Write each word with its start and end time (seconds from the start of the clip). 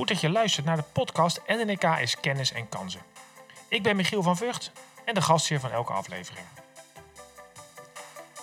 Goed 0.00 0.08
dat 0.08 0.20
je 0.20 0.30
luistert 0.30 0.66
naar 0.66 0.76
de 0.76 0.84
podcast 0.92 1.40
NNK 1.46 1.84
is 1.84 2.20
Kennis 2.20 2.52
en 2.52 2.68
Kansen. 2.68 3.00
Ik 3.68 3.82
ben 3.82 3.96
Michiel 3.96 4.22
van 4.22 4.36
Vught 4.36 4.72
en 5.04 5.14
de 5.14 5.22
gastheer 5.22 5.60
van 5.60 5.70
elke 5.70 5.92
aflevering. 5.92 6.46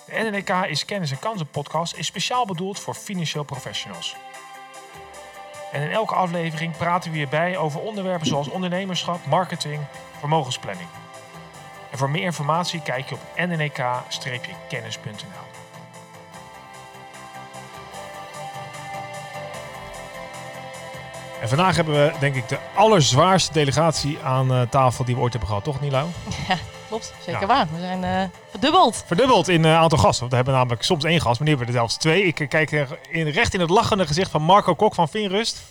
De 0.06 0.30
NNK 0.30 0.48
is 0.48 0.84
Kennis 0.84 1.10
en 1.10 1.18
Kansen 1.18 1.50
podcast 1.50 1.94
is 1.94 2.06
speciaal 2.06 2.46
bedoeld 2.46 2.80
voor 2.80 2.94
financieel 2.94 3.44
professionals. 3.44 4.16
En 5.72 5.82
in 5.82 5.90
elke 5.90 6.14
aflevering 6.14 6.76
praten 6.76 7.10
we 7.10 7.16
hierbij 7.16 7.56
over 7.56 7.80
onderwerpen 7.80 8.26
zoals 8.26 8.48
ondernemerschap, 8.48 9.26
marketing, 9.26 9.82
vermogensplanning. 10.18 10.88
En 11.90 11.98
voor 11.98 12.10
meer 12.10 12.24
informatie 12.24 12.82
kijk 12.82 13.08
je 13.08 13.14
op 13.14 13.20
nnk-kennis.nl. 13.36 15.57
En 21.40 21.48
vandaag 21.48 21.76
hebben 21.76 21.94
we 21.94 22.12
denk 22.20 22.34
ik 22.34 22.48
de 22.48 22.58
allerzwaarste 22.74 23.52
delegatie 23.52 24.18
aan 24.22 24.52
uh, 24.52 24.60
tafel 24.70 25.04
die 25.04 25.14
we 25.14 25.20
ooit 25.20 25.32
hebben 25.32 25.48
gehad, 25.48 25.64
toch 25.64 25.80
Nilau? 25.80 26.08
Ja, 26.48 26.56
klopt. 26.88 27.12
Zeker 27.24 27.40
ja. 27.40 27.46
waar. 27.46 27.66
We 27.72 27.80
zijn 27.80 28.02
uh, 28.02 28.38
verdubbeld. 28.50 29.04
Verdubbeld 29.06 29.48
in 29.48 29.64
uh, 29.64 29.76
aantal 29.76 29.98
gasten. 29.98 30.18
Want 30.20 30.30
we 30.30 30.36
hebben 30.36 30.54
namelijk 30.54 30.82
soms 30.82 31.04
één 31.04 31.20
gast, 31.20 31.38
maar 31.38 31.48
nu 31.48 31.54
hebben 31.56 31.66
we 31.66 31.72
er 31.72 31.78
zelfs 31.78 31.96
twee. 31.96 32.24
Ik 32.24 32.46
kijk 32.48 32.70
in, 33.10 33.28
recht 33.28 33.54
in 33.54 33.60
het 33.60 33.70
lachende 33.70 34.06
gezicht 34.06 34.30
van 34.30 34.42
Marco 34.42 34.74
Kok 34.74 34.94
van 34.94 35.08
Finrust. 35.08 35.62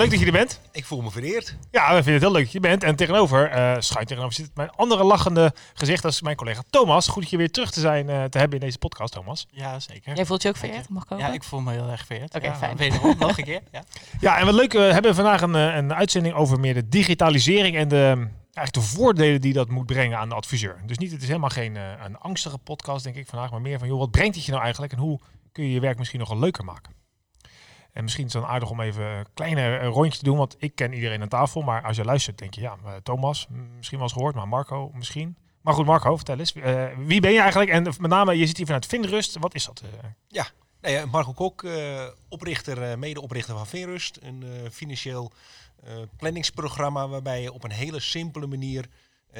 Leuk 0.00 0.10
dat 0.10 0.20
je 0.20 0.26
er 0.26 0.32
bent. 0.32 0.60
Ik 0.72 0.84
voel 0.84 1.00
me 1.00 1.10
vereerd. 1.10 1.56
Ja, 1.70 1.88
we 1.88 1.94
vinden 1.94 2.12
het 2.12 2.22
heel 2.22 2.32
leuk 2.32 2.42
dat 2.42 2.52
je 2.52 2.60
bent. 2.60 2.84
En 2.84 2.96
tegenover, 2.96 3.52
uh, 3.52 3.76
schuin 3.78 4.06
tegenover 4.06 4.34
zit 4.34 4.50
mijn 4.54 4.70
andere 4.70 5.04
lachende 5.04 5.54
gezicht. 5.74 6.02
Dat 6.02 6.12
is 6.12 6.22
mijn 6.22 6.36
collega 6.36 6.62
Thomas. 6.70 7.08
Goed 7.08 7.22
dat 7.22 7.30
je 7.30 7.36
weer 7.36 7.50
terug 7.50 7.70
te 7.70 7.80
zijn 7.80 8.08
uh, 8.08 8.24
te 8.24 8.38
hebben 8.38 8.58
in 8.58 8.64
deze 8.66 8.78
podcast, 8.78 9.12
Thomas. 9.12 9.46
Ja, 9.50 9.80
zeker. 9.80 10.14
Jij 10.16 10.26
voelt 10.26 10.42
je 10.42 10.48
ook 10.48 10.56
vereerd? 10.56 10.88
Mag 10.88 11.04
ik 11.04 11.12
ook? 11.12 11.18
Ja, 11.18 11.32
ik 11.32 11.42
voel 11.42 11.60
me 11.60 11.72
heel 11.72 11.88
erg 11.88 12.06
vereerd. 12.06 12.34
Oké, 12.34 12.46
okay, 12.46 12.58
fijn. 12.58 12.76
Wederom, 12.76 13.14
nog 13.18 13.38
een 13.38 13.44
keer. 13.44 13.60
Ja. 13.72 13.82
ja, 14.20 14.38
en 14.38 14.44
wat 14.44 14.54
leuk. 14.54 14.72
We 14.72 14.78
hebben 14.78 15.14
vandaag 15.14 15.42
een, 15.42 15.54
een 15.54 15.94
uitzending 15.94 16.34
over 16.34 16.60
meer 16.60 16.74
de 16.74 16.88
digitalisering 16.88 17.76
en 17.76 17.88
de, 17.88 18.28
eigenlijk 18.54 18.72
de 18.72 18.96
voordelen 18.96 19.40
die 19.40 19.52
dat 19.52 19.68
moet 19.68 19.86
brengen 19.86 20.18
aan 20.18 20.28
de 20.28 20.34
adviseur. 20.34 20.80
Dus 20.86 20.98
niet, 20.98 21.12
het 21.12 21.22
is 21.22 21.28
helemaal 21.28 21.48
geen 21.48 21.74
uh, 21.74 21.82
een 22.04 22.18
angstige 22.18 22.58
podcast, 22.58 23.04
denk 23.04 23.16
ik 23.16 23.26
vandaag. 23.26 23.50
Maar 23.50 23.60
meer 23.60 23.78
van, 23.78 23.88
joh, 23.88 23.98
wat 23.98 24.10
brengt 24.10 24.34
het 24.34 24.44
je 24.44 24.50
nou 24.50 24.62
eigenlijk? 24.62 24.92
En 24.92 24.98
hoe 24.98 25.20
kun 25.52 25.64
je 25.64 25.70
je 25.70 25.80
werk 25.80 25.98
misschien 25.98 26.20
nog 26.20 26.28
wel 26.28 26.38
leuker 26.38 26.64
maken? 26.64 26.99
En 27.92 28.02
misschien 28.02 28.26
is 28.26 28.32
het 28.32 28.42
dan 28.42 28.50
aardig 28.50 28.70
om 28.70 28.80
even 28.80 29.04
een 29.04 29.26
kleine 29.34 29.84
rondje 29.84 30.18
te 30.18 30.24
doen, 30.24 30.36
want 30.36 30.56
ik 30.58 30.74
ken 30.74 30.92
iedereen 30.92 31.22
aan 31.22 31.28
tafel. 31.28 31.62
Maar 31.62 31.82
als 31.82 31.96
je 31.96 32.04
luistert, 32.04 32.38
denk 32.38 32.54
je, 32.54 32.60
ja, 32.60 32.76
Thomas, 33.02 33.46
misschien 33.76 33.98
wel 33.98 34.06
eens 34.06 34.16
gehoord, 34.16 34.34
maar 34.34 34.48
Marco 34.48 34.90
misschien. 34.94 35.36
Maar 35.60 35.74
goed, 35.74 35.86
Marco, 35.86 36.16
vertel 36.16 36.38
eens. 36.38 36.54
Uh, 36.54 36.86
wie 36.98 37.20
ben 37.20 37.32
je 37.32 37.40
eigenlijk? 37.40 37.70
En 37.70 37.82
met 37.82 38.00
name, 38.00 38.38
je 38.38 38.46
zit 38.46 38.56
hier 38.56 38.66
vanuit 38.66 38.86
Finrust. 38.86 39.38
Wat 39.38 39.54
is 39.54 39.64
dat? 39.64 39.82
Uh? 39.84 40.10
Ja, 40.82 41.06
Marco 41.06 41.32
Kok, 41.32 41.62
uh, 41.62 42.06
oprichter, 42.28 42.98
medeoprichter 42.98 43.56
van 43.56 43.66
Finrust. 43.66 44.18
Een 44.22 44.44
financieel 44.72 45.32
planningsprogramma 46.16 47.08
waarbij 47.08 47.42
je 47.42 47.52
op 47.52 47.64
een 47.64 47.70
hele 47.70 48.00
simpele 48.00 48.46
manier 48.46 48.86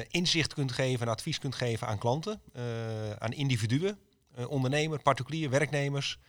inzicht 0.09 0.53
kunt 0.53 0.71
geven 0.71 1.05
en 1.05 1.13
advies 1.13 1.39
kunt 1.39 1.55
geven 1.55 1.87
aan 1.87 1.97
klanten, 1.97 2.41
aan 3.17 3.31
individuen, 3.31 3.99
ondernemer, 4.47 5.01
particulier, 5.01 5.49
werknemers. 5.49 6.19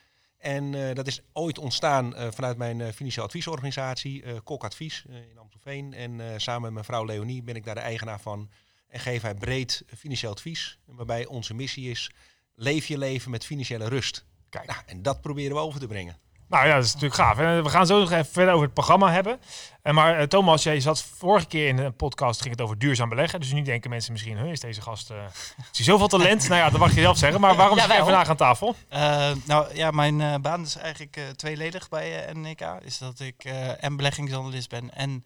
En 0.43 0.73
uh, 0.73 0.95
dat 0.95 1.07
is 1.07 1.21
ooit 1.33 1.59
ontstaan 1.59 2.15
uh, 2.15 2.29
vanuit 2.31 2.57
mijn 2.57 2.79
uh, 2.79 2.89
financieel 2.89 3.25
adviesorganisatie, 3.25 4.41
Kok 4.43 4.65
Advies 4.65 5.05
in 5.31 5.39
Amstelveen. 5.39 5.95
En 5.95 6.41
samen 6.41 6.62
met 6.62 6.73
mijn 6.73 6.85
vrouw 6.85 7.05
Leonie 7.05 7.43
ben 7.43 7.57
ik 7.57 7.65
daar 7.65 7.75
de 7.75 7.81
eigenaar 7.81 8.21
van. 8.21 8.51
En 8.89 9.01
geef 9.01 9.23
hij 9.23 9.35
breed 9.35 9.85
financieel 9.97 10.33
advies. 10.33 10.79
Waarbij 10.85 11.27
onze 11.27 11.55
missie 11.55 11.91
is, 11.91 12.11
leef 12.55 12.87
je 12.87 12.98
leven 12.98 13.31
met 13.31 13.45
financiële 13.45 13.89
rust. 13.89 14.25
Kijk. 14.48 14.67
Nou, 14.67 14.81
en 14.87 15.03
dat 15.03 15.20
proberen 15.20 15.57
we 15.57 15.63
over 15.63 15.81
te 15.81 15.87
brengen. 15.87 16.17
Nou 16.53 16.67
ja, 16.67 16.75
dat 16.75 16.84
is 16.84 16.92
natuurlijk 16.92 17.20
gaaf. 17.20 17.39
En 17.39 17.62
we 17.62 17.69
gaan 17.69 17.86
zo 17.86 17.98
nog 17.98 18.11
even 18.11 18.33
verder 18.33 18.53
over 18.53 18.64
het 18.64 18.75
programma 18.75 19.12
hebben. 19.12 19.41
En 19.83 19.95
maar 19.95 20.20
uh, 20.20 20.27
Thomas, 20.27 20.62
jij 20.62 20.81
zat 20.81 21.03
vorige 21.03 21.47
keer 21.47 21.69
in 21.69 21.78
een 21.78 21.97
podcast, 21.97 22.41
ging 22.41 22.55
het 22.55 22.64
over 22.64 22.78
duurzaam 22.78 23.08
beleggen. 23.08 23.41
Dus 23.41 23.53
nu 23.53 23.62
denken 23.62 23.91
mensen 23.91 24.13
misschien, 24.13 24.36
is 24.36 24.61
deze 24.61 24.80
gast, 24.80 25.11
uh, 25.11 25.17
is 25.70 25.77
hij 25.77 25.85
zoveel 25.85 26.08
talent? 26.08 26.48
nou 26.48 26.61
ja, 26.61 26.70
dat 26.70 26.80
mag 26.80 26.95
je 26.95 27.01
zelf 27.01 27.17
zeggen. 27.18 27.41
Maar 27.41 27.57
waarom 27.57 27.77
ja, 27.77 27.83
zit 27.83 27.92
jij 27.92 28.02
vandaag 28.02 28.29
aan 28.29 28.36
tafel? 28.36 28.77
Uh, 28.92 29.30
nou 29.45 29.74
ja, 29.74 29.91
mijn 29.91 30.42
baan 30.42 30.62
is 30.62 30.77
eigenlijk 30.77 31.18
tweeledig 31.36 31.89
bij 31.89 32.33
NNK. 32.33 32.61
Is 32.80 32.98
dat 32.98 33.20
ik 33.20 33.45
en 33.80 33.96
beleggingsanalist 33.96 34.68
ben 34.68 34.95
en 34.95 35.24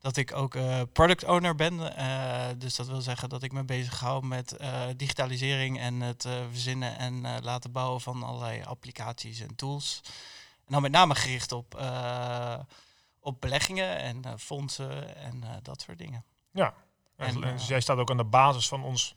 dat 0.00 0.16
ik 0.16 0.36
ook 0.36 0.56
product 0.92 1.24
owner 1.24 1.54
ben. 1.54 1.78
dus 2.58 2.76
dat 2.76 2.86
wil 2.86 3.00
zeggen 3.00 3.28
dat 3.28 3.42
ik 3.42 3.52
me 3.52 3.64
bezig 3.64 4.00
hou 4.00 4.26
met 4.26 4.56
digitalisering 4.96 5.80
en 5.80 6.00
het 6.00 6.28
verzinnen 6.50 6.98
en 6.98 7.24
laten 7.42 7.72
bouwen 7.72 8.00
van 8.00 8.22
allerlei 8.22 8.62
applicaties 8.64 9.40
en 9.40 9.56
tools. 9.56 10.00
En 10.68 10.74
dan 10.74 10.82
met 10.82 10.92
name 10.92 11.14
gericht 11.14 11.52
op, 11.52 11.78
uh, 11.80 12.58
op 13.20 13.40
beleggingen 13.40 13.98
en 13.98 14.22
uh, 14.26 14.32
fondsen 14.36 15.16
en 15.16 15.40
uh, 15.44 15.50
dat 15.62 15.80
soort 15.80 15.98
dingen. 15.98 16.24
Ja, 16.52 16.74
en, 17.16 17.40
dus 17.40 17.66
jij 17.66 17.80
staat 17.80 17.98
ook 17.98 18.10
aan 18.10 18.16
de 18.16 18.24
basis 18.24 18.68
van 18.68 18.82
ons 18.82 19.16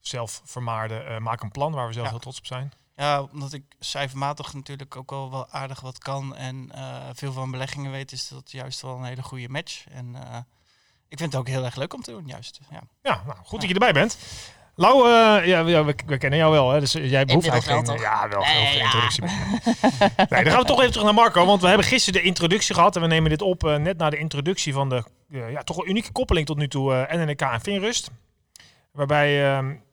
zelfvermaarde 0.00 1.18
Maak 1.20 1.42
een 1.42 1.50
Plan, 1.50 1.72
waar 1.72 1.86
we 1.86 1.92
zelf 1.92 2.04
ja. 2.04 2.10
heel 2.10 2.20
trots 2.20 2.38
op 2.38 2.46
zijn. 2.46 2.72
Ja, 2.94 3.22
omdat 3.22 3.52
ik 3.52 3.64
cijfermatig 3.78 4.54
natuurlijk 4.54 4.96
ook 4.96 5.10
wel, 5.10 5.30
wel 5.30 5.48
aardig 5.48 5.80
wat 5.80 5.98
kan 5.98 6.36
en 6.36 6.70
veel 7.12 7.32
van 7.32 7.50
beleggingen 7.50 7.90
weet, 7.90 8.12
is 8.12 8.28
dat 8.28 8.50
juist 8.50 8.80
wel 8.80 8.96
een 8.96 9.04
hele 9.04 9.22
goede 9.22 9.48
match. 9.48 9.86
En 9.88 10.14
ik 11.08 11.18
vind 11.18 11.32
het 11.32 11.40
ook 11.40 11.48
heel 11.48 11.64
erg 11.64 11.76
leuk 11.76 11.94
om 11.94 12.02
te 12.02 12.10
doen, 12.10 12.26
juist. 12.26 12.60
Ja, 12.70 12.82
ja 13.02 13.22
nou, 13.26 13.38
goed 13.44 13.60
dat 13.60 13.68
je 13.68 13.74
erbij 13.74 13.92
bent. 13.92 14.18
Lau, 14.78 15.08
uh, 15.08 15.46
ja, 15.46 15.64
we, 15.64 15.94
we, 16.06 16.18
kennen 16.18 16.38
jou 16.38 16.52
wel, 16.52 16.70
hè? 16.70 16.80
dus 16.80 16.92
jij 16.92 17.24
behoeft 17.24 17.48
eigenlijk 17.48 17.86
geen... 17.86 17.98
Ja, 17.98 18.28
wel 18.28 18.40
nee, 18.40 18.76
ja. 18.76 18.82
introductie. 18.82 19.22
nee, 20.30 20.42
dan 20.42 20.52
gaan 20.52 20.60
we 20.60 20.66
toch 20.66 20.78
even 20.78 20.90
terug 20.90 21.04
naar 21.04 21.14
Marco, 21.14 21.46
want 21.46 21.60
we 21.60 21.68
hebben 21.68 21.86
gisteren 21.86 22.20
de 22.20 22.26
introductie 22.26 22.74
gehad 22.74 22.96
en 22.96 23.02
we 23.02 23.08
nemen 23.08 23.30
dit 23.30 23.42
op 23.42 23.64
uh, 23.64 23.76
net 23.76 23.96
na 23.96 24.10
de 24.10 24.18
introductie 24.18 24.72
van 24.72 24.88
de 24.88 25.02
uh, 25.28 25.50
ja, 25.50 25.62
toch 25.62 25.78
een 25.78 25.88
unieke 25.88 26.12
koppeling 26.12 26.46
tot 26.46 26.56
nu 26.56 26.68
toe 26.68 27.08
NNK 27.10 27.40
en 27.40 27.60
Finrust. 27.60 28.10
Waarbij 28.92 29.40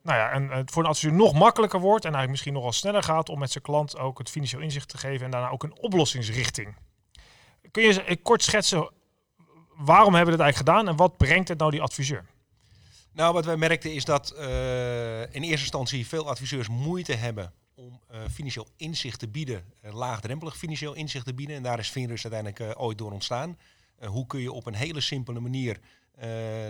nou 0.03 0.17
ja, 0.17 0.29
en, 0.29 0.49
het 0.49 0.71
voor 0.71 0.83
een 0.83 0.89
adviseur 0.89 1.13
nog 1.13 1.33
makkelijker 1.33 1.79
wordt 1.79 2.05
en 2.05 2.13
eigenlijk 2.13 2.31
misschien 2.31 2.53
nog 2.53 2.63
wel 2.63 2.71
sneller 2.71 3.03
gaat 3.03 3.29
om 3.29 3.39
met 3.39 3.51
zijn 3.51 3.63
klant 3.63 3.97
ook 3.97 4.17
het 4.17 4.29
financieel 4.29 4.61
inzicht 4.61 4.89
te 4.89 4.97
geven 4.97 5.25
en 5.25 5.31
daarna 5.31 5.49
ook 5.49 5.63
een 5.63 5.77
oplossingsrichting. 5.79 6.75
Kun 7.71 7.83
je 7.83 8.19
kort 8.21 8.43
schetsen 8.43 8.89
waarom 9.75 10.13
hebben 10.13 10.31
we 10.33 10.37
dit 10.37 10.45
eigenlijk 10.45 10.69
gedaan 10.69 10.87
en 10.87 10.95
wat 10.95 11.17
brengt 11.17 11.47
het 11.47 11.57
nou 11.57 11.71
die 11.71 11.81
adviseur? 11.81 12.25
Nou, 13.13 13.33
wat 13.33 13.45
wij 13.45 13.57
merkten 13.57 13.93
is 13.93 14.05
dat 14.05 14.33
uh, 14.37 15.21
in 15.21 15.41
eerste 15.41 15.47
instantie 15.49 16.07
veel 16.07 16.29
adviseurs 16.29 16.67
moeite 16.67 17.13
hebben 17.13 17.53
om 17.75 17.99
uh, 18.11 18.17
financieel 18.31 18.67
inzicht 18.77 19.19
te 19.19 19.27
bieden, 19.27 19.63
uh, 19.85 19.93
laagdrempelig 19.93 20.57
financieel 20.57 20.93
inzicht 20.93 21.25
te 21.25 21.33
bieden. 21.33 21.55
En 21.55 21.63
daar 21.63 21.79
is 21.79 21.89
Finrust 21.89 22.31
uiteindelijk 22.31 22.79
ooit 22.79 22.97
door 22.97 23.11
ontstaan. 23.11 23.57
hoe 24.05 24.27
kun 24.27 24.39
je 24.39 24.51
op 24.51 24.65
een 24.65 24.73
hele 24.73 25.01
simpele 25.01 25.39
manier 25.39 25.79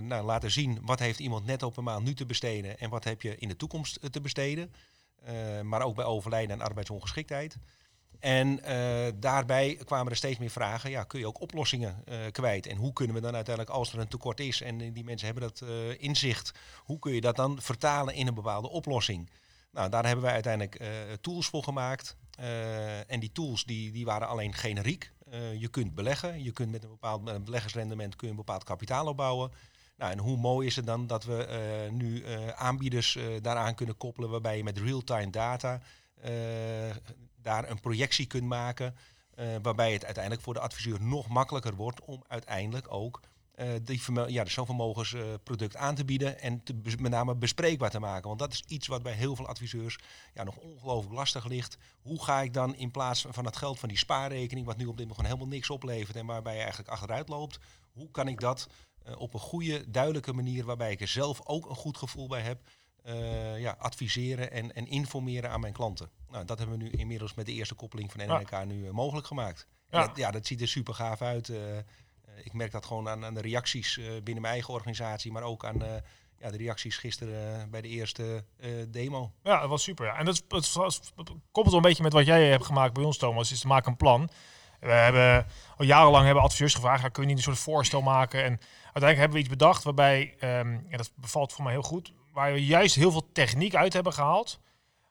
nou, 0.01 0.25
laten 0.25 0.51
zien 0.51 0.79
wat 0.81 0.99
heeft 0.99 1.19
iemand 1.19 1.45
net 1.45 1.63
op 1.63 1.77
een 1.77 1.83
maand 1.83 2.05
nu 2.05 2.13
te 2.13 2.25
besteden 2.25 2.79
en 2.79 2.89
wat 2.89 3.03
heb 3.03 3.21
je 3.21 3.37
in 3.37 3.47
de 3.47 3.55
toekomst 3.55 4.11
te 4.11 4.21
besteden. 4.21 4.73
maar 5.63 5.81
ook 5.81 5.95
bij 5.95 6.05
overlijden 6.05 6.59
en 6.59 6.65
arbeidsongeschiktheid. 6.65 7.57
En 8.19 8.59
uh, 8.67 9.07
daarbij 9.15 9.79
kwamen 9.85 10.11
er 10.11 10.17
steeds 10.17 10.39
meer 10.39 10.49
vragen. 10.49 10.89
Ja, 10.89 11.03
kun 11.03 11.19
je 11.19 11.27
ook 11.27 11.41
oplossingen 11.41 12.03
uh, 12.09 12.15
kwijt? 12.31 12.67
En 12.67 12.77
hoe 12.77 12.93
kunnen 12.93 13.15
we 13.15 13.21
dan 13.21 13.35
uiteindelijk, 13.35 13.75
als 13.75 13.93
er 13.93 13.99
een 13.99 14.07
tekort 14.07 14.39
is 14.39 14.61
en 14.61 14.93
die 14.93 15.03
mensen 15.03 15.27
hebben 15.27 15.43
dat 15.43 15.69
inzicht, 15.97 16.51
hoe 16.83 16.99
kun 16.99 17.13
je 17.13 17.21
dat 17.21 17.35
dan 17.35 17.61
vertalen 17.61 18.13
in 18.13 18.27
een 18.27 18.33
bepaalde 18.33 18.69
oplossing? 18.69 19.29
Nou, 19.71 19.89
daar 19.89 20.05
hebben 20.05 20.23
wij 20.23 20.33
uiteindelijk 20.33 20.81
tools 21.21 21.47
voor 21.47 21.63
gemaakt. 21.63 22.17
en 23.07 23.19
die 23.19 23.31
tools 23.31 23.65
die, 23.65 23.91
die 23.91 24.05
waren 24.05 24.27
alleen 24.27 24.53
generiek. 24.53 25.11
je 25.57 25.67
kunt 25.67 25.95
beleggen, 25.95 26.43
je 26.43 26.51
kunt 26.51 26.71
met 26.71 26.83
een 26.83 26.89
bepaald 26.89 27.43
beleggersrendement 27.43 28.15
kun 28.15 28.27
je 28.27 28.33
een 28.33 28.39
bepaald 28.39 28.63
kapitaal 28.63 29.07
opbouwen. 29.07 29.51
Nou, 29.97 30.11
en 30.11 30.19
hoe 30.19 30.37
mooi 30.37 30.67
is 30.67 30.75
het 30.75 30.85
dan 30.85 31.07
dat 31.07 31.23
we 31.23 31.47
nu 31.91 32.23
aanbieders 32.55 33.17
daaraan 33.41 33.75
kunnen 33.75 33.97
koppelen, 33.97 34.29
waarbij 34.29 34.57
je 34.57 34.63
met 34.63 34.77
real-time 34.77 35.29
data 35.29 35.81
daar 37.43 37.69
een 37.69 37.79
projectie 37.79 38.25
kunt 38.25 38.47
maken. 38.47 38.95
Uh, 39.39 39.55
waarbij 39.61 39.93
het 39.93 40.05
uiteindelijk 40.05 40.43
voor 40.43 40.53
de 40.53 40.59
adviseur 40.59 41.01
nog 41.01 41.27
makkelijker 41.27 41.75
wordt 41.75 42.01
om 42.01 42.23
uiteindelijk 42.27 42.93
ook 42.93 43.21
uh, 43.55 43.67
die 43.83 44.01
ja, 44.27 44.45
zo'n 44.45 44.65
vermogensproduct 44.65 45.75
uh, 45.75 45.81
aan 45.81 45.95
te 45.95 46.05
bieden 46.05 46.39
en 46.39 46.63
met 46.99 47.11
name 47.11 47.35
bespreekbaar 47.35 47.89
te 47.89 47.99
maken. 47.99 48.27
Want 48.27 48.39
dat 48.39 48.53
is 48.53 48.63
iets 48.67 48.87
wat 48.87 49.03
bij 49.03 49.13
heel 49.13 49.35
veel 49.35 49.47
adviseurs 49.47 49.97
ja, 50.33 50.43
nog 50.43 50.57
ongelooflijk 50.57 51.15
lastig 51.15 51.45
ligt. 51.45 51.77
Hoe 52.01 52.23
ga 52.23 52.41
ik 52.41 52.53
dan 52.53 52.75
in 52.75 52.91
plaats 52.91 53.25
van 53.29 53.45
het 53.45 53.57
geld 53.57 53.79
van 53.79 53.89
die 53.89 53.97
spaarrekening, 53.97 54.65
wat 54.65 54.77
nu 54.77 54.85
op 54.85 54.97
dit 54.97 55.07
moment 55.07 55.27
helemaal 55.27 55.47
niks 55.47 55.69
oplevert 55.69 56.15
en 56.17 56.25
waarbij 56.25 56.53
je 56.53 56.61
eigenlijk 56.61 56.89
achteruit 56.89 57.29
loopt, 57.29 57.59
hoe 57.91 58.11
kan 58.11 58.27
ik 58.27 58.39
dat 58.39 58.67
op 59.17 59.33
een 59.33 59.39
goede, 59.39 59.91
duidelijke 59.91 60.33
manier, 60.33 60.65
waarbij 60.65 60.91
ik 60.91 61.01
er 61.01 61.07
zelf 61.07 61.41
ook 61.43 61.69
een 61.69 61.75
goed 61.75 61.97
gevoel 61.97 62.27
bij 62.27 62.41
heb, 62.41 62.61
uh, 63.05 63.59
ja, 63.59 63.75
adviseren 63.79 64.51
en, 64.51 64.75
en 64.75 64.87
informeren 64.87 65.49
aan 65.49 65.59
mijn 65.59 65.73
klanten. 65.73 66.09
Nou, 66.29 66.45
dat 66.45 66.57
hebben 66.57 66.77
we 66.77 66.83
nu 66.83 66.89
inmiddels 66.89 67.33
met 67.33 67.45
de 67.45 67.51
eerste 67.51 67.75
koppeling 67.75 68.11
van 68.11 68.27
NNK 68.27 68.49
ja. 68.49 68.63
nu 68.63 68.85
uh, 68.85 68.91
mogelijk 68.91 69.27
gemaakt. 69.27 69.67
Ja. 69.89 70.07
Dat, 70.07 70.17
ja, 70.17 70.31
dat 70.31 70.45
ziet 70.45 70.61
er 70.61 70.67
super 70.67 70.93
gaaf 70.93 71.21
uit. 71.21 71.47
Uh, 71.47 71.57
ik 72.43 72.53
merk 72.53 72.71
dat 72.71 72.85
gewoon 72.85 73.09
aan, 73.09 73.25
aan 73.25 73.33
de 73.33 73.41
reacties 73.41 73.95
binnen 74.23 74.41
mijn 74.41 74.53
eigen 74.53 74.73
organisatie, 74.73 75.31
maar 75.31 75.43
ook 75.43 75.65
aan 75.65 75.79
ja, 76.37 76.51
de 76.51 76.57
reacties 76.57 76.97
gisteren 76.97 77.69
bij 77.69 77.81
de 77.81 77.87
eerste 77.87 78.43
demo. 78.87 79.31
Ja, 79.43 79.59
dat 79.59 79.69
was 79.69 79.83
super. 79.83 80.05
Ja. 80.05 80.17
En 80.17 80.25
dat, 80.25 80.43
is, 80.49 80.73
het, 80.73 81.11
het 81.15 81.29
koppelt 81.51 81.65
wel 81.65 81.75
een 81.75 81.81
beetje 81.81 82.03
met 82.03 82.13
wat 82.13 82.25
jij 82.25 82.47
hebt 82.47 82.65
gemaakt 82.65 82.93
bij 82.93 83.03
ons, 83.03 83.17
Thomas, 83.17 83.51
is 83.51 83.59
te 83.59 83.67
maken 83.67 83.91
een 83.91 83.97
plan. 83.97 84.29
We 84.79 84.91
hebben 84.91 85.45
al 85.77 85.85
jarenlang 85.85 86.25
hebben 86.25 86.43
adviseurs 86.43 86.73
gevraagd, 86.73 87.11
kun 87.11 87.23
je 87.23 87.29
niet 87.29 87.37
een 87.37 87.43
soort 87.43 87.59
voorstel 87.59 88.01
maken? 88.01 88.43
En 88.43 88.59
uiteindelijk 88.83 89.17
hebben 89.17 89.31
we 89.31 89.39
iets 89.39 89.49
bedacht 89.49 89.83
waarbij, 89.83 90.35
um, 90.59 90.85
dat 90.89 91.11
bevalt 91.15 91.53
voor 91.53 91.63
mij 91.63 91.73
heel 91.73 91.81
goed, 91.81 92.13
waar 92.33 92.53
we 92.53 92.65
juist 92.65 92.95
heel 92.95 93.11
veel 93.11 93.31
techniek 93.31 93.75
uit 93.75 93.93
hebben 93.93 94.13
gehaald. 94.13 94.59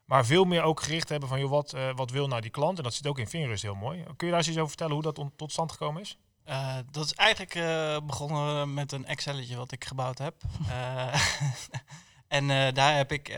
Maar 0.05 0.27
veel 0.27 0.45
meer 0.45 0.63
ook 0.63 0.83
gericht 0.83 1.09
hebben 1.09 1.29
van, 1.29 1.41
joh, 1.41 1.51
wat, 1.51 1.75
uh, 1.75 1.95
wat 1.95 2.11
wil 2.11 2.29
nou 2.29 2.41
die 2.41 2.51
klant? 2.51 2.79
En 2.79 2.85
dat 2.85 2.95
zit 2.95 3.07
ook 3.07 3.19
in 3.19 3.29
Vingerust 3.29 3.63
heel 3.63 3.75
mooi. 3.75 4.05
Kun 4.17 4.27
je 4.27 4.33
daar 4.33 4.47
eens 4.47 4.57
over 4.57 4.69
vertellen 4.69 4.93
hoe 4.93 5.03
dat 5.03 5.25
tot 5.37 5.53
stand 5.53 5.73
gekomen 5.73 6.03
is? 6.03 6.19
Uh, 6.49 6.77
dat 6.91 7.05
is 7.05 7.15
eigenlijk 7.15 7.55
uh, 7.55 7.97
begonnen 8.07 8.75
met 8.75 8.93
een 8.93 9.07
Excelletje 9.07 9.57
wat 9.57 9.73
ik 9.73 9.85
gebouwd 9.85 10.19
heb. 10.19 10.35
en 12.29 12.75
daar 12.75 12.97
heb 12.97 13.13
ik 13.13 13.29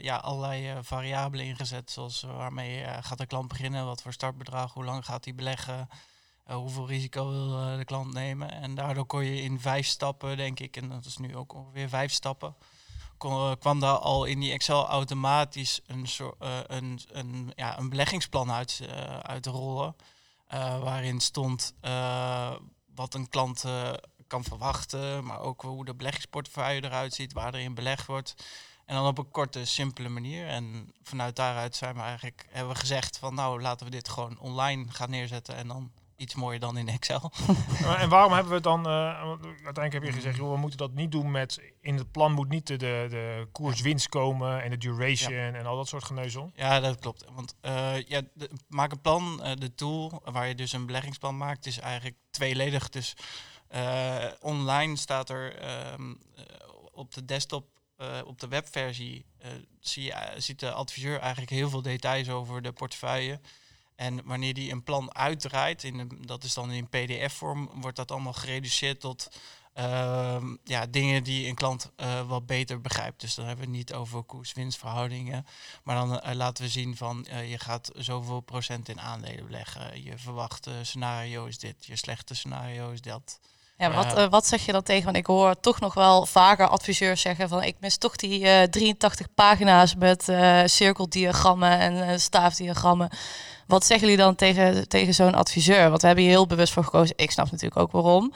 ja, 0.00 0.16
allerlei 0.16 0.82
variabelen 0.82 1.46
ingezet, 1.46 1.90
zoals 1.90 2.22
waarmee 2.22 2.84
gaat 3.00 3.18
de 3.18 3.26
klant 3.26 3.48
beginnen, 3.48 3.84
wat 3.84 4.02
voor 4.02 4.12
startbedrag, 4.12 4.72
hoe 4.72 4.84
lang 4.84 5.04
gaat 5.04 5.24
hij 5.24 5.34
beleggen, 5.34 5.88
hoeveel 6.44 6.88
risico 6.88 7.30
wil 7.30 7.76
de 7.76 7.84
klant 7.84 8.12
nemen. 8.12 8.50
En 8.50 8.74
daardoor 8.74 9.06
kon 9.06 9.24
je 9.24 9.42
in 9.42 9.60
vijf 9.60 9.86
stappen, 9.86 10.36
denk 10.36 10.60
ik, 10.60 10.76
en 10.76 10.88
dat 10.88 11.04
is 11.04 11.16
nu 11.16 11.36
ook 11.36 11.54
ongeveer 11.54 11.88
vijf 11.88 12.12
stappen, 12.12 12.56
eh, 13.24 13.52
kwam 13.58 13.80
daar 13.80 13.98
al 13.98 14.24
in 14.24 14.40
die 14.40 14.52
Excel 14.52 14.86
automatisch 14.86 15.80
een, 15.86 16.06
soort, 16.06 16.42
uh, 16.42 16.58
een, 16.66 17.00
een, 17.12 17.52
ja, 17.56 17.78
een 17.78 17.88
beleggingsplan 17.88 18.52
uit, 18.52 18.80
uh, 18.82 19.18
uit 19.18 19.42
te 19.42 19.50
rollen. 19.50 19.96
waarin 20.82 21.20
stond 21.20 21.74
wat 22.94 23.14
een 23.14 23.28
klant 23.28 23.64
kan 24.26 24.44
verwachten, 24.44 25.24
maar 25.24 25.40
ook 25.40 25.62
hoe 25.62 25.84
de 25.84 25.94
beleggingsportefeuille 25.94 26.84
eruit 26.84 27.14
ziet, 27.14 27.32
waar 27.32 27.54
er 27.54 27.60
in 27.60 27.74
belegd 27.74 28.06
wordt. 28.06 28.34
En 28.86 28.94
dan 28.94 29.06
op 29.06 29.18
een 29.18 29.30
korte, 29.30 29.64
simpele 29.64 30.08
manier. 30.08 30.46
En 30.46 30.92
vanuit 31.02 31.36
daaruit 31.36 31.76
zijn 31.76 31.94
we 31.94 32.00
eigenlijk, 32.00 32.46
hebben 32.50 32.72
we 32.72 32.80
gezegd 32.80 33.18
van 33.18 33.34
nou 33.34 33.60
laten 33.60 33.86
we 33.86 33.92
dit 33.92 34.08
gewoon 34.08 34.38
online 34.38 34.84
gaan 34.88 35.10
neerzetten 35.10 35.56
en 35.56 35.68
dan 35.68 35.92
iets 36.16 36.34
mooier 36.34 36.60
dan 36.60 36.76
in 36.76 36.88
Excel. 36.88 37.32
en 38.02 38.08
waarom 38.08 38.32
hebben 38.32 38.48
we 38.48 38.54
het 38.54 38.64
dan, 38.64 38.86
uh, 38.86 39.20
uiteindelijk 39.64 39.92
heb 39.92 40.02
je 40.02 40.12
gezegd, 40.12 40.36
joh, 40.36 40.52
we 40.52 40.58
moeten 40.58 40.78
dat 40.78 40.94
niet 40.94 41.12
doen 41.12 41.30
met, 41.30 41.60
in 41.80 41.96
het 41.96 42.10
plan 42.10 42.32
moet 42.32 42.48
niet 42.48 42.66
de, 42.66 42.76
de, 42.76 43.06
de 43.10 43.48
koerswinst 43.52 44.08
komen 44.08 44.62
en 44.62 44.70
de 44.70 44.78
duration 44.78 45.54
en 45.54 45.66
al 45.66 45.76
dat 45.76 45.88
soort 45.88 46.04
geneuzel. 46.04 46.50
Ja, 46.54 46.80
dat 46.80 46.98
klopt. 46.98 47.24
Want 47.32 47.54
uh, 47.62 48.00
ja, 48.00 48.22
maak 48.68 48.92
een 48.92 49.00
plan, 49.00 49.40
uh, 49.42 49.52
de 49.54 49.74
tool 49.74 50.22
waar 50.24 50.48
je 50.48 50.54
dus 50.54 50.72
een 50.72 50.86
beleggingsplan 50.86 51.36
maakt, 51.36 51.66
is 51.66 51.78
eigenlijk 51.78 52.16
tweeledig. 52.30 52.88
Dus 52.88 53.16
online 54.40 54.96
staat 54.96 55.28
er 55.28 55.56
ehm, 55.56 56.14
op 56.92 57.14
de 57.14 57.24
desktop 57.24 57.66
op 58.24 58.40
de 58.40 58.48
webversie 58.48 59.26
zie 59.80 60.02
je, 60.02 60.32
ziet 60.36 60.60
de 60.60 60.72
adviseur 60.72 61.18
eigenlijk 61.18 61.50
heel 61.50 61.68
veel 61.68 61.82
details 61.82 62.28
over 62.28 62.62
de 62.62 62.72
portefeuille. 62.72 63.40
En 63.96 64.24
wanneer 64.24 64.54
die 64.54 64.72
een 64.72 64.82
plan 64.82 65.14
uitdraait, 65.14 65.84
in 65.84 66.22
dat 66.26 66.44
is 66.44 66.54
dan 66.54 66.70
in 66.70 66.88
pdf-vorm, 66.88 67.70
wordt 67.74 67.96
dat 67.96 68.10
allemaal 68.10 68.32
gereduceerd 68.32 69.00
tot 69.00 69.28
uh, 69.78 70.42
ja, 70.64 70.86
dingen 70.86 71.24
die 71.24 71.48
een 71.48 71.54
klant 71.54 71.90
uh, 71.96 72.28
wat 72.28 72.46
beter 72.46 72.80
begrijpt. 72.80 73.20
Dus 73.20 73.34
dan 73.34 73.46
hebben 73.46 73.64
we 73.64 73.70
het 73.70 73.78
niet 73.78 73.94
over 73.94 74.22
koers-winstverhoudingen. 74.22 75.46
Maar 75.82 75.96
dan 75.96 76.12
uh, 76.12 76.34
laten 76.34 76.64
we 76.64 76.70
zien 76.70 76.96
van 76.96 77.26
uh, 77.30 77.50
je 77.50 77.58
gaat 77.58 77.90
zoveel 77.94 78.40
procent 78.40 78.88
in 78.88 79.00
aandelen 79.00 79.46
beleggen. 79.46 80.02
Je 80.02 80.18
verwachte 80.18 80.70
scenario 80.82 81.44
is 81.44 81.58
dit, 81.58 81.86
je 81.86 81.96
slechte 81.96 82.34
scenario 82.34 82.90
is 82.90 83.00
dat. 83.00 83.40
Ja, 83.76 83.90
wat, 83.90 84.28
wat 84.28 84.46
zeg 84.46 84.66
je 84.66 84.72
dan 84.72 84.82
tegen? 84.82 85.04
Want 85.04 85.16
ik 85.16 85.26
hoor 85.26 85.60
toch 85.60 85.80
nog 85.80 85.94
wel 85.94 86.26
vaker 86.26 86.68
adviseurs 86.68 87.20
zeggen 87.20 87.48
van 87.48 87.62
ik 87.62 87.76
mis 87.80 87.96
toch 87.96 88.16
die 88.16 88.68
83 88.68 89.26
pagina's 89.34 89.94
met 89.94 90.32
cirkeldiagrammen 90.64 91.78
en 91.78 92.20
staafdiagrammen. 92.20 93.08
Wat 93.66 93.86
zeggen 93.86 94.08
jullie 94.08 94.24
dan 94.24 94.34
tegen, 94.34 94.88
tegen 94.88 95.14
zo'n 95.14 95.34
adviseur? 95.34 95.88
Want 95.88 96.00
we 96.00 96.06
hebben 96.06 96.24
hier 96.24 96.34
heel 96.34 96.46
bewust 96.46 96.72
voor 96.72 96.84
gekozen. 96.84 97.16
Ik 97.18 97.30
snap 97.30 97.50
natuurlijk 97.50 97.80
ook 97.80 97.92
waarom. 97.92 98.32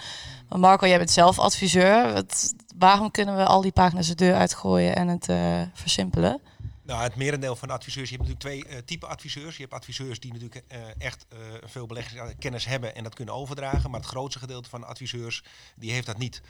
Maar 0.48 0.58
Marco, 0.58 0.86
jij 0.86 0.98
bent 0.98 1.10
zelf 1.10 1.38
adviseur. 1.38 2.12
Wat, 2.12 2.54
waarom 2.78 3.10
kunnen 3.10 3.36
we 3.36 3.44
al 3.44 3.60
die 3.60 3.72
pagina's 3.72 4.06
de 4.06 4.14
deur 4.14 4.34
uitgooien 4.34 4.96
en 4.96 5.08
het 5.08 5.28
versimpelen? 5.72 6.40
Nou, 6.88 7.02
het 7.02 7.16
merendeel 7.16 7.56
van 7.56 7.68
de 7.68 7.74
adviseurs, 7.74 8.10
je 8.10 8.16
hebt 8.16 8.28
natuurlijk 8.28 8.64
twee 8.64 8.76
uh, 8.76 8.82
type 8.84 9.06
adviseurs. 9.06 9.56
Je 9.56 9.62
hebt 9.62 9.74
adviseurs 9.74 10.20
die 10.20 10.32
natuurlijk 10.32 10.64
uh, 10.72 10.78
echt 10.98 11.26
uh, 11.32 11.38
veel 11.62 11.86
beleggingskennis 11.86 12.64
hebben 12.64 12.94
en 12.94 13.02
dat 13.02 13.14
kunnen 13.14 13.34
overdragen. 13.34 13.90
Maar 13.90 14.00
het 14.00 14.08
grootste 14.08 14.38
gedeelte 14.38 14.68
van 14.68 14.80
de 14.80 14.86
adviseurs, 14.86 15.44
die 15.76 15.92
heeft 15.92 16.06
dat 16.06 16.18
niet. 16.18 16.42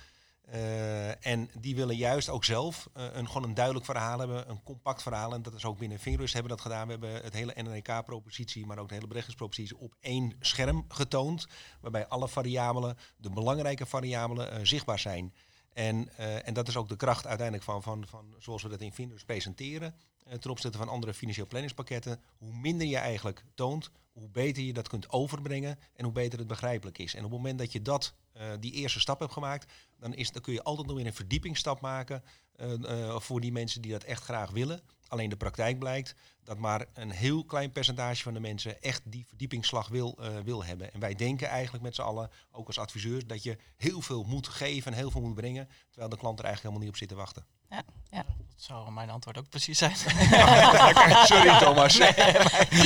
En 1.21 1.51
die 1.59 1.77
willen 1.77 1.97
juist 1.97 2.29
ook 2.29 2.45
zelf 2.45 2.89
een, 2.93 3.27
gewoon 3.27 3.43
een 3.43 3.55
duidelijk 3.55 3.85
verhaal 3.85 4.19
hebben, 4.19 4.51
een 4.51 4.63
compact 4.63 5.03
verhaal. 5.03 5.35
En 5.35 5.43
dat 5.43 5.55
is 5.55 5.65
ook 5.65 5.79
binnen 5.79 5.99
Vingrust 5.99 6.33
hebben 6.33 6.51
dat 6.51 6.61
gedaan. 6.61 6.87
We 6.87 6.93
hebben 6.93 7.23
het 7.23 7.35
hele 7.35 7.55
NNK-propositie, 7.63 8.67
maar 8.67 8.79
ook 8.79 8.89
de 8.89 8.95
hele 8.95 9.07
beleggingspropositie 9.07 9.79
op 9.79 9.95
één 10.01 10.37
scherm 10.41 10.85
getoond. 10.89 11.47
Waarbij 11.81 12.07
alle 12.07 12.29
variabelen, 12.29 12.99
de 13.17 13.31
belangrijke 13.31 13.87
variabelen, 13.87 14.67
zichtbaar 14.67 14.99
zijn. 14.99 15.35
En, 15.73 16.17
en 16.45 16.55
dat 16.55 16.69
is 16.69 16.77
ook 16.77 16.89
de 16.89 16.97
kracht 16.97 17.27
uiteindelijk 17.27 17.67
van, 17.67 17.83
van, 17.83 18.07
van 18.07 18.35
zoals 18.39 18.63
we 18.63 18.69
dat 18.69 18.81
in 18.81 18.93
Vingrust 18.93 19.27
presenteren. 19.27 19.95
Ten 20.41 20.51
opzichte 20.51 20.79
van 20.79 20.89
andere 20.89 21.15
financieel 21.15 21.47
planningspakketten. 21.47 22.21
Hoe 22.37 22.55
minder 22.55 22.87
je 22.87 22.97
eigenlijk 22.97 23.45
toont, 23.55 23.91
hoe 24.13 24.29
beter 24.29 24.63
je 24.63 24.73
dat 24.73 24.89
kunt 24.89 25.11
overbrengen 25.11 25.79
en 25.95 26.05
hoe 26.05 26.13
beter 26.13 26.39
het 26.39 26.49
begrijpelijk 26.49 26.99
is. 26.99 27.15
En 27.15 27.25
op 27.25 27.31
het 27.31 27.41
moment 27.41 27.59
dat 27.59 27.73
je 27.73 27.83
dat, 27.83 28.15
die 28.61 28.73
eerste 28.73 29.01
stap 29.01 29.21
hebt 29.21 29.33
gemaakt, 29.33 29.73
dan, 29.99 30.15
is, 30.15 30.31
dan 30.31 30.43
kun 30.43 30.53
je 30.53 30.63
altijd 30.63 30.87
nog 30.87 30.97
weer 30.97 31.07
een 31.07 31.15
verdiepingsstap 31.15 31.81
maken 31.81 32.23
uh, 32.61 33.19
voor 33.21 33.41
die 33.41 33.53
mensen 33.53 33.83
die 33.83 33.93
dat 33.93 34.05
echt 34.05 34.23
graag 34.23 34.51
willen. 34.51 34.81
Alleen 35.09 35.29
de 35.29 35.37
praktijk 35.37 35.79
blijkt 35.79 36.15
dat 36.45 36.59
maar 36.59 36.87
een 36.93 37.11
heel 37.11 37.45
klein 37.45 37.73
percentage 37.73 38.23
van 38.23 38.35
de 38.35 38.41
mensen 38.41 38.83
echt 38.83 39.03
die 39.05 39.27
verdiepingsslag 39.27 39.89
wil, 39.89 40.19
wil 40.45 40.65
hebben. 40.65 40.93
En 40.93 41.01
wij 41.01 41.15
denken 41.15 41.49
eigenlijk 41.49 41.85
met 41.85 41.95
z'n 41.95 42.03
allen, 42.03 42.31
ook 42.51 42.67
als 42.67 42.79
adviseurs, 42.79 43.27
dat 43.27 43.43
je 43.43 43.57
heel 43.77 44.01
veel 44.01 44.23
moet 44.25 44.49
geven 44.49 44.93
en 44.93 44.99
heel 44.99 45.11
veel 45.11 45.21
moet 45.21 45.35
brengen, 45.35 45.69
terwijl 45.91 46.11
de 46.11 46.17
klant 46.17 46.39
er 46.39 46.45
eigenlijk 46.45 46.75
helemaal 46.75 46.81
niet 46.81 46.89
op 46.89 46.97
zit 46.97 47.09
te 47.09 47.15
wachten. 47.15 47.47
Ja, 47.71 47.83
ja. 48.11 48.27
Dat 48.59 48.67
zou 48.67 48.93
mijn 48.93 49.11
antwoord 49.11 49.39
ook 49.39 49.49
precies 49.49 49.79
zijn. 49.79 49.97
Sorry 51.31 51.59
Thomas. 51.59 51.99
Nee, 51.99 52.13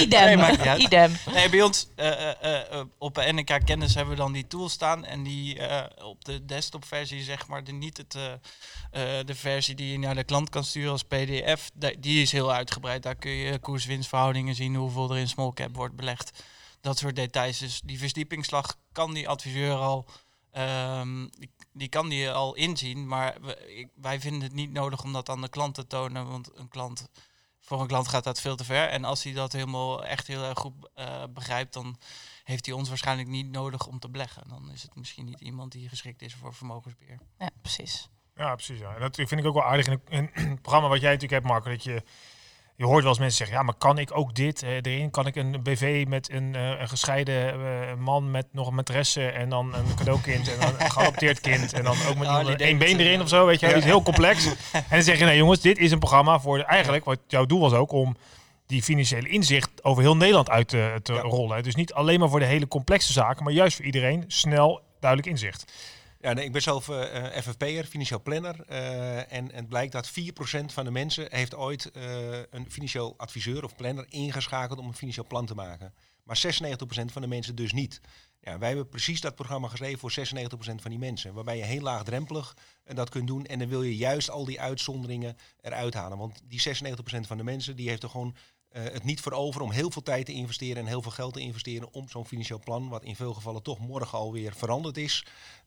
idem. 0.00 0.38
Nee, 0.38 0.76
idem. 0.76 1.16
Nee, 1.32 1.50
bij 1.50 1.62
ons 1.62 1.88
uh, 1.96 2.30
uh, 2.42 2.80
op 2.98 3.16
NK 3.16 3.60
Kennis 3.64 3.94
hebben 3.94 4.14
we 4.14 4.20
dan 4.20 4.32
die 4.32 4.46
tool 4.46 4.68
staan. 4.68 5.04
En 5.04 5.22
die 5.22 5.60
op 6.04 6.24
de 6.24 6.44
desktop 6.44 6.84
versie, 6.84 7.22
zeg 7.22 7.46
maar, 7.46 7.64
de, 7.64 7.72
niet 7.72 7.96
het, 7.96 8.12
de 9.26 9.34
versie 9.34 9.74
die 9.74 9.92
je 9.92 9.98
naar 9.98 10.14
de 10.14 10.24
klant 10.24 10.50
kan 10.50 10.64
sturen 10.64 10.90
als 10.90 11.04
pdf, 11.04 11.70
die 11.98 12.22
is 12.22 12.32
heel 12.32 12.52
uitgebreid. 12.52 13.02
Daar 13.02 13.16
kun 13.16 13.30
je 13.30 13.58
koers-winstverhoudingen 13.58 14.54
zien, 14.54 14.74
hoeveel 14.74 15.10
er 15.10 15.18
in 15.18 15.28
small 15.28 15.52
cap 15.52 15.76
wordt 15.76 15.96
belegd. 15.96 16.42
Dat 16.80 16.98
soort 16.98 17.16
details. 17.16 17.58
Dus 17.58 17.80
die 17.84 17.98
verdiepingsslag 17.98 18.76
kan 18.92 19.14
die 19.14 19.28
adviseur 19.28 19.74
al... 19.74 20.06
Um, 20.58 21.30
die 21.72 21.88
kan 21.88 22.08
die 22.08 22.30
al 22.30 22.54
inzien, 22.54 23.08
maar 23.08 23.36
wij 23.94 24.20
vinden 24.20 24.42
het 24.42 24.52
niet 24.52 24.72
nodig 24.72 25.02
om 25.02 25.12
dat 25.12 25.28
aan 25.28 25.40
de 25.40 25.48
klant 25.48 25.74
te 25.74 25.86
tonen, 25.86 26.28
want 26.28 26.50
een 26.54 26.68
klant, 26.68 27.08
voor 27.60 27.80
een 27.80 27.86
klant 27.86 28.08
gaat 28.08 28.24
dat 28.24 28.40
veel 28.40 28.56
te 28.56 28.64
ver. 28.64 28.88
En 28.88 29.04
als 29.04 29.24
hij 29.24 29.32
dat 29.32 29.52
helemaal 29.52 30.04
echt 30.04 30.26
heel 30.26 30.44
erg 30.44 30.58
goed 30.58 30.88
uh, 30.94 31.24
begrijpt, 31.30 31.72
dan 31.72 31.98
heeft 32.44 32.66
hij 32.66 32.74
ons 32.74 32.88
waarschijnlijk 32.88 33.28
niet 33.28 33.50
nodig 33.50 33.86
om 33.86 33.98
te 33.98 34.10
beleggen. 34.10 34.48
Dan 34.48 34.70
is 34.70 34.82
het 34.82 34.94
misschien 34.94 35.24
niet 35.24 35.40
iemand 35.40 35.72
die 35.72 35.88
geschikt 35.88 36.22
is 36.22 36.34
voor 36.34 36.54
vermogensbeheer. 36.54 37.18
Ja, 37.38 37.50
precies. 37.60 38.08
Ja, 38.34 38.54
precies. 38.54 38.78
Ja. 38.78 38.98
Dat 38.98 39.14
vind 39.14 39.32
ik 39.32 39.46
ook 39.46 39.54
wel 39.54 39.64
aardig 39.64 39.86
in 39.86 40.00
het 40.32 40.62
programma 40.62 40.88
wat 40.88 41.00
jij 41.00 41.12
natuurlijk 41.12 41.42
hebt, 41.42 41.46
Marco, 41.46 41.70
dat 41.70 41.84
je 41.84 42.02
je 42.76 42.84
hoort 42.84 43.00
wel 43.00 43.10
eens 43.10 43.18
mensen 43.18 43.38
zeggen, 43.38 43.56
ja, 43.56 43.62
maar 43.62 43.74
kan 43.74 43.98
ik 43.98 44.16
ook 44.16 44.34
dit 44.34 44.62
eh, 44.62 44.70
erin? 44.70 45.10
Kan 45.10 45.26
ik 45.26 45.36
een 45.36 45.62
BV 45.62 46.04
met 46.08 46.30
een, 46.30 46.54
uh, 46.56 46.80
een 46.80 46.88
gescheiden 46.88 47.60
uh, 47.60 47.94
man 47.98 48.30
met 48.30 48.46
nog 48.52 48.66
een 48.68 48.74
matresse 48.74 49.26
en 49.26 49.48
dan 49.48 49.74
een 49.74 49.94
cadeaukind 49.96 50.52
en 50.52 50.60
dan 50.60 50.74
een 50.78 50.90
geadopteerd 50.96 51.40
kind 51.40 51.72
en 51.72 51.84
dan 51.84 51.96
ook 52.08 52.16
met 52.16 52.28
oh, 52.28 52.48
één 52.48 52.78
been 52.78 53.00
erin 53.00 53.20
of 53.20 53.28
zo, 53.28 53.46
weet 53.46 53.60
je? 53.60 53.66
Ja. 53.66 53.74
is 53.74 53.84
heel 53.84 54.02
complex. 54.02 54.46
en 54.72 54.84
dan 54.90 55.02
zeg 55.02 55.18
je, 55.18 55.24
nee 55.24 55.36
jongens, 55.36 55.60
dit 55.60 55.78
is 55.78 55.90
een 55.90 55.98
programma 55.98 56.40
voor 56.40 56.58
de, 56.58 56.64
eigenlijk, 56.64 57.04
wat 57.04 57.18
jouw 57.26 57.46
doel 57.46 57.60
was 57.60 57.72
ook, 57.72 57.92
om 57.92 58.16
die 58.66 58.82
financiële 58.82 59.28
inzicht 59.28 59.70
over 59.82 60.02
heel 60.02 60.16
Nederland 60.16 60.50
uit 60.50 60.68
te, 60.68 61.00
te 61.02 61.12
ja. 61.12 61.20
rollen. 61.20 61.62
Dus 61.62 61.74
niet 61.74 61.92
alleen 61.92 62.20
maar 62.20 62.28
voor 62.28 62.40
de 62.40 62.46
hele 62.46 62.68
complexe 62.68 63.12
zaken, 63.12 63.44
maar 63.44 63.52
juist 63.52 63.76
voor 63.76 63.84
iedereen 63.84 64.24
snel 64.26 64.80
duidelijk 65.00 65.30
inzicht. 65.30 65.72
Ja, 66.22 66.36
ik 66.36 66.52
ben 66.52 66.62
zelf 66.62 66.88
uh, 66.88 67.02
FFP'er, 67.36 67.84
financieel 67.84 68.22
planner. 68.22 68.56
Uh, 68.70 69.32
en, 69.32 69.52
het 69.52 69.68
blijkt 69.68 69.92
dat 69.92 70.10
4% 70.10 70.12
van 70.66 70.84
de 70.84 70.90
mensen 70.90 71.26
heeft 71.30 71.54
ooit 71.54 71.90
een 72.50 72.70
financieel 72.70 73.14
adviseur 73.16 73.64
of 73.64 73.76
planner 73.76 74.06
ingeschakeld 74.08 74.78
om 74.78 74.86
een 74.86 74.94
financieel 74.94 75.26
plan 75.26 75.46
te 75.46 75.54
maken. 75.54 75.94
Maar 76.22 76.42
96% 76.46 76.80
van 77.12 77.22
de 77.22 77.28
mensen 77.28 77.54
dus 77.54 77.72
niet. 77.72 78.00
Ja, 78.40 78.58
wij 78.58 78.68
hebben 78.68 78.88
precies 78.88 79.20
dat 79.20 79.34
programma 79.34 79.68
geschreven 79.68 79.98
voor 79.98 80.12
96% 80.12 80.54
van 80.54 80.90
die 80.90 80.98
mensen. 80.98 81.34
Waarbij 81.34 81.56
je 81.56 81.64
heel 81.64 81.80
laagdrempelig 81.80 82.56
dat 82.84 83.08
kunt 83.10 83.26
doen. 83.26 83.46
En 83.46 83.58
dan 83.58 83.68
wil 83.68 83.82
je 83.82 83.96
juist 83.96 84.30
al 84.30 84.44
die 84.44 84.60
uitzonderingen 84.60 85.36
eruit 85.60 85.94
halen. 85.94 86.18
Want 86.18 86.42
die 86.44 86.62
96% 86.68 87.26
van 87.26 87.36
de 87.36 87.44
mensen 87.44 87.76
die 87.76 87.88
heeft 87.88 88.02
er 88.02 88.08
gewoon 88.08 88.34
uh, 88.76 88.82
het 88.82 89.04
niet 89.04 89.20
voor 89.20 89.32
over 89.32 89.60
om 89.60 89.70
heel 89.70 89.90
veel 89.90 90.02
tijd 90.02 90.26
te 90.26 90.32
investeren 90.32 90.76
en 90.76 90.86
heel 90.86 91.02
veel 91.02 91.10
geld 91.10 91.32
te 91.34 91.40
investeren 91.40 91.92
om 91.92 92.08
zo'n 92.08 92.26
financieel 92.26 92.58
plan, 92.58 92.88
wat 92.88 93.04
in 93.04 93.16
veel 93.16 93.34
gevallen 93.34 93.62
toch 93.62 93.78
morgen 93.78 94.18
alweer 94.18 94.54
veranderd 94.54 94.96
is 94.96 95.26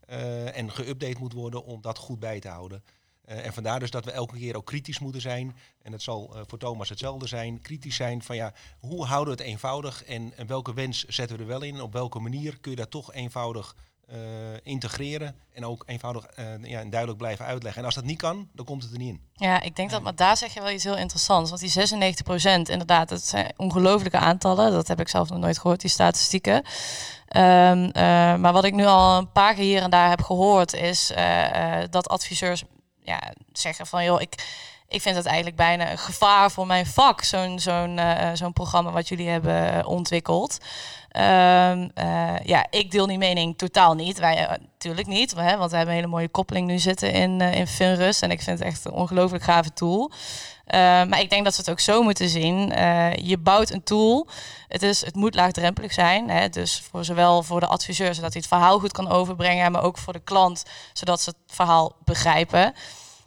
uh, 0.10 0.58
en 0.58 0.72
geüpdate 0.72 1.20
moet 1.20 1.34
worden, 1.34 1.64
om 1.64 1.82
dat 1.82 1.98
goed 1.98 2.20
bij 2.20 2.40
te 2.40 2.48
houden. 2.48 2.84
en 3.26 3.54
vandaar 3.54 3.80
dus 3.80 3.92
dat 3.92 4.06
we 4.06 4.12
elke 4.12 4.38
keer 4.38 4.56
ook 4.56 4.66
kritisch 4.66 5.00
moeten 5.00 5.22
zijn. 5.22 5.56
En 5.82 5.92
het 5.92 6.02
zal 6.02 6.36
voor 6.48 6.58
Thomas 6.58 6.90
hetzelfde 6.90 7.28
zijn. 7.28 7.62
Kritisch 7.62 7.96
zijn 7.96 8.24
van 8.24 8.36
ja, 8.36 8.54
hoe 8.80 9.06
houden 9.06 9.36
we 9.36 9.42
het 9.42 9.52
eenvoudig 9.52 10.04
en, 10.04 10.38
en 10.38 10.48
welke 10.48 10.74
wens 10.74 11.04
zetten 11.04 11.38
we 11.38 11.42
er 11.42 11.50
wel 11.50 11.62
in? 11.62 11.82
Op 11.82 11.94
welke 11.94 12.20
manier 12.20 12.60
kun 12.60 12.72
je 12.72 12.78
dat 12.78 12.92
toch 12.92 13.14
eenvoudig 13.14 13.76
integreren 14.64 15.36
en 15.54 15.66
ook 15.66 15.84
eenvoudig 15.86 16.28
uh, 16.40 16.46
ja, 16.62 16.80
en 16.80 16.90
duidelijk 16.90 17.20
blijven 17.20 17.46
uitleggen. 17.46 17.82
En 17.82 17.86
als 17.86 17.96
dat 17.96 18.04
niet 18.04 18.18
kan, 18.18 18.50
dan 18.54 18.66
komt 18.66 18.84
het 18.84 18.92
er 18.92 18.98
niet 18.98 19.10
in. 19.10 19.22
Ja, 19.34 19.62
ik 19.62 19.76
denk 19.76 19.90
dat, 19.90 20.02
maar 20.02 20.16
daar 20.16 20.38
zeg 20.38 20.54
je 20.54 20.62
wel 20.62 20.72
iets 20.72 20.84
heel 20.84 20.98
interessants. 20.98 21.50
Want 21.50 21.62
die 21.62 21.70
96 21.70 22.26
procent, 22.26 22.70
inderdaad, 22.70 23.10
dat 23.10 23.24
zijn 23.24 23.54
ongelofelijke 23.58 24.18
aantallen. 24.18 24.72
Dat 24.72 24.88
heb 24.88 25.00
ik 25.00 25.10
zelf 25.10 25.30
nog 25.30 25.40
nooit 25.40 25.58
gehoord, 25.58 25.82
die 25.82 25.90
statistieken. 25.90 26.56
Um, 26.56 27.86
uh, 27.86 27.92
maar 28.36 28.54
wat 28.54 28.64
ik 28.64 28.74
nu 28.74 28.86
al 28.86 29.18
een 29.18 29.32
paar 29.32 29.54
keer 29.54 29.64
hier 29.64 29.82
en 29.82 29.90
daar 29.90 30.10
heb 30.10 30.22
gehoord, 30.22 30.74
is 30.74 31.12
dat 31.90 32.08
adviseurs 32.08 32.64
ja, 33.00 33.34
zeggen 33.52 33.88
van, 33.88 34.04
joh, 34.04 34.22
ik 34.22 34.36
ik 34.96 35.02
vind 35.02 35.16
het 35.16 35.26
eigenlijk 35.26 35.56
bijna 35.56 35.92
een 35.92 35.98
gevaar 35.98 36.52
voor 36.52 36.68
mijn 36.68 36.86
vak, 36.86 37.24
zo'n 37.24 37.60
zo'n 37.60 38.00
zo'n 38.34 38.54
programma 38.54 38.92
wat 38.92 39.08
jullie 39.08 39.30
hebben 39.30 39.86
ontwikkeld. 39.86 40.58
Um, 41.18 41.92
uh, 41.96 42.40
ja, 42.44 42.66
ik 42.70 42.92
deel 42.92 43.08
die 43.08 43.18
mening 43.18 43.58
totaal 43.58 43.94
niet. 43.94 44.20
Wij 44.20 44.60
natuurlijk 44.60 45.08
niet, 45.08 45.36
hè, 45.36 45.58
want 45.58 45.72
we 45.72 45.78
hebben 45.78 45.96
een 45.96 46.02
hele 46.02 46.14
mooie 46.14 46.30
koppeling 46.30 46.68
nu 46.68 46.80
zitten 46.80 47.12
in, 47.12 47.40
uh, 47.42 47.54
in 47.54 47.68
Finrus. 47.68 48.22
En 48.22 48.32
ik 48.32 48.42
vind 48.42 48.60
het 48.60 48.68
echt 48.68 48.86
een 48.86 48.92
ongelooflijk 48.92 49.44
gave 49.44 49.74
tool. 49.74 50.12
maar 51.08 51.20
ik 51.20 51.30
denk 51.30 51.44
dat 51.44 51.54
ze 51.54 51.60
het 51.60 51.70
ook 51.70 51.80
zo 51.80 52.02
moeten 52.02 52.30
zien. 52.30 52.70
je 53.26 53.38
bouwt 53.40 53.70
een 53.70 53.84
tool. 53.84 54.28
Het, 54.68 54.84
is, 54.84 55.06
het 55.06 55.16
moet 55.16 55.36
laagdrempelig 55.36 55.94
zijn. 55.94 56.30
Hè, 56.30 56.50
dus 56.50 56.84
voor 56.92 57.06
zowel 57.06 57.44
voor 57.44 57.60
de 57.60 57.68
adviseur, 57.68 58.16
zodat 58.16 58.34
hij 58.34 58.42
het 58.42 58.52
verhaal 58.52 58.80
goed 58.80 58.92
kan 58.92 59.10
overbrengen, 59.10 59.72
maar 59.72 59.84
ook 59.84 59.98
voor 59.98 60.14
de 60.14 60.24
klant, 60.24 60.64
zodat 60.94 61.22
ze 61.22 61.30
het 61.30 61.56
verhaal 61.56 61.96
begrijpen. 62.04 62.74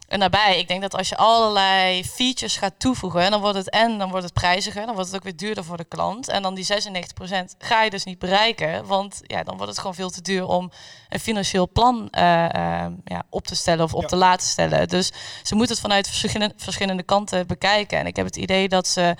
En 0.09 0.19
daarbij, 0.19 0.59
ik 0.59 0.67
denk 0.67 0.81
dat 0.81 0.95
als 0.95 1.09
je 1.09 1.17
allerlei 1.17 2.03
features 2.03 2.57
gaat 2.57 2.73
toevoegen, 2.77 3.31
dan 3.31 3.41
wordt 3.41 3.57
het 3.57 3.69
en 3.69 3.97
dan 3.97 4.09
wordt 4.09 4.23
het 4.23 4.33
prijziger, 4.33 4.85
dan 4.85 4.93
wordt 4.93 5.07
het 5.07 5.17
ook 5.17 5.23
weer 5.23 5.35
duurder 5.35 5.63
voor 5.63 5.77
de 5.77 5.85
klant. 5.85 6.29
En 6.29 6.41
dan 6.41 6.55
die 6.55 6.65
96% 6.65 7.57
ga 7.57 7.83
je 7.83 7.89
dus 7.89 8.03
niet 8.03 8.19
bereiken, 8.19 8.85
want 8.85 9.19
ja, 9.21 9.43
dan 9.43 9.55
wordt 9.55 9.69
het 9.69 9.79
gewoon 9.79 9.95
veel 9.95 10.09
te 10.09 10.21
duur 10.21 10.45
om 10.47 10.71
een 11.09 11.19
financieel 11.19 11.69
plan 11.69 12.07
uh, 12.11 12.21
uh, 12.21 12.85
ja, 13.03 13.23
op 13.29 13.47
te 13.47 13.55
stellen 13.55 13.83
of 13.83 13.93
op 13.93 14.05
te 14.05 14.15
laten 14.15 14.47
stellen. 14.47 14.87
Dus 14.87 15.11
ze 15.43 15.55
moeten 15.55 15.75
het 15.75 15.83
vanuit 15.85 16.07
verschillende, 16.07 16.53
verschillende 16.57 17.03
kanten 17.03 17.47
bekijken. 17.47 17.97
En 17.97 18.05
ik 18.05 18.15
heb 18.15 18.25
het 18.25 18.37
idee 18.37 18.69
dat 18.69 18.87
ze 18.87 19.15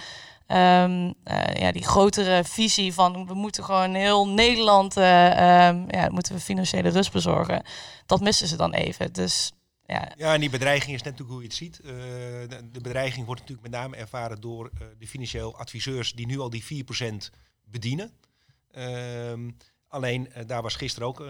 Um, 0.52 1.06
uh, 1.06 1.44
ja, 1.54 1.72
die 1.72 1.84
grotere 1.84 2.44
visie 2.44 2.94
van 2.94 3.28
we 3.28 3.34
moeten 3.34 3.64
gewoon 3.64 3.94
heel 3.94 4.28
Nederland 4.28 4.98
uh, 4.98 5.68
um, 5.68 5.86
ja, 5.88 6.08
moeten 6.12 6.34
we 6.34 6.40
financiële 6.40 6.90
rust 6.90 7.12
bezorgen. 7.12 7.64
Dat 8.06 8.20
missen 8.20 8.48
ze 8.48 8.56
dan 8.56 8.74
even. 8.74 9.14
Dus 9.14 9.52
ja. 9.90 10.12
ja, 10.18 10.34
en 10.34 10.40
die 10.40 10.50
bedreiging 10.50 10.96
is 10.96 11.02
net 11.02 11.18
natuurlijk 11.18 11.32
hoe 11.32 11.42
je 11.42 11.48
het 11.48 11.58
ziet. 11.58 11.80
Uh, 11.84 11.92
de, 12.72 12.82
bedreiging 12.82 13.26
wordt 13.26 13.42
natuurlijk 13.42 13.70
met 13.70 13.80
name 13.80 13.96
ervaren 13.96 14.42
door 14.42 14.70
uh, 14.74 14.88
de 15.00 15.08
financieel 15.08 15.58
adviseurs 15.58 16.14
die 16.14 16.26
nu 16.26 16.40
al 16.40 16.50
die 16.50 16.86
4% 17.32 17.36
bedienen. 17.64 18.12
Uh, 18.78 19.34
alleen 19.88 20.30
uh, 20.38 20.44
daar 20.48 20.62
was 20.62 20.76
gisteren 20.76 21.08
ook 21.08 21.24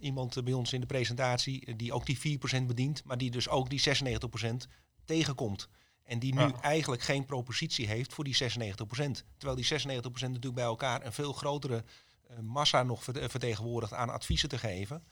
iemand 0.00 0.44
bij 0.44 0.52
ons 0.52 0.72
in 0.72 0.80
de 0.80 0.86
presentatie 0.86 1.76
die 1.76 1.92
ook 1.92 2.06
die 2.06 2.38
4% 2.62 2.66
bedient, 2.66 3.04
maar 3.04 3.18
die 3.18 3.30
dus 3.30 3.48
ook 3.48 3.70
die 3.70 3.82
96% 3.88 4.70
tegenkomt. 5.04 5.68
En 6.04 6.18
die 6.18 6.34
nu 6.34 6.40
ja. 6.40 6.60
eigenlijk 6.60 7.02
geen 7.02 7.24
propositie 7.24 7.86
heeft 7.86 8.12
voor 8.12 8.24
die 8.24 8.36
96%. 8.42 8.46
Terwijl 9.36 9.56
die 9.56 9.68
96% 9.72 10.02
natuurlijk 10.04 10.54
bij 10.54 10.64
elkaar 10.64 11.04
een 11.04 11.12
veel 11.12 11.32
grotere 11.32 11.84
massa 12.40 12.82
nog 12.82 13.04
vertegenwoordigt 13.04 13.92
aan 13.92 14.10
adviezen 14.10 14.48
te 14.48 14.58
geven 14.58 15.02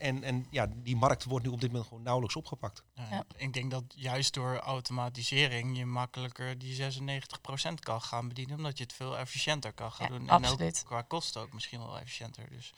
en, 0.00 0.22
en 0.22 0.46
ja, 0.50 0.66
die 0.74 0.96
markt 0.96 1.24
wordt 1.24 1.44
nu 1.44 1.50
op 1.50 1.60
dit 1.60 1.70
moment 1.70 1.88
gewoon 1.88 2.02
nauwelijks 2.02 2.36
opgepakt. 2.36 2.84
Ja, 2.94 3.24
Ik 3.36 3.52
denk 3.52 3.70
dat 3.70 3.84
juist 3.88 4.34
door 4.34 4.56
automatisering 4.56 5.76
je 5.76 5.86
makkelijker 5.86 6.58
die 6.58 6.76
96% 6.76 7.74
kan 7.80 8.02
gaan 8.02 8.28
bedienen, 8.28 8.56
omdat 8.56 8.78
je 8.78 8.82
het 8.82 8.92
veel 8.92 9.18
efficiënter 9.18 9.72
kan 9.72 9.92
gaan 9.92 10.08
doen. 10.08 10.28
En 10.28 10.46
ook 10.46 10.72
qua 10.84 11.02
kosten 11.02 11.40
ook 11.40 11.52
misschien 11.52 11.78
wel 11.78 11.98
efficiënter. 11.98 12.50
Dus 12.50 12.72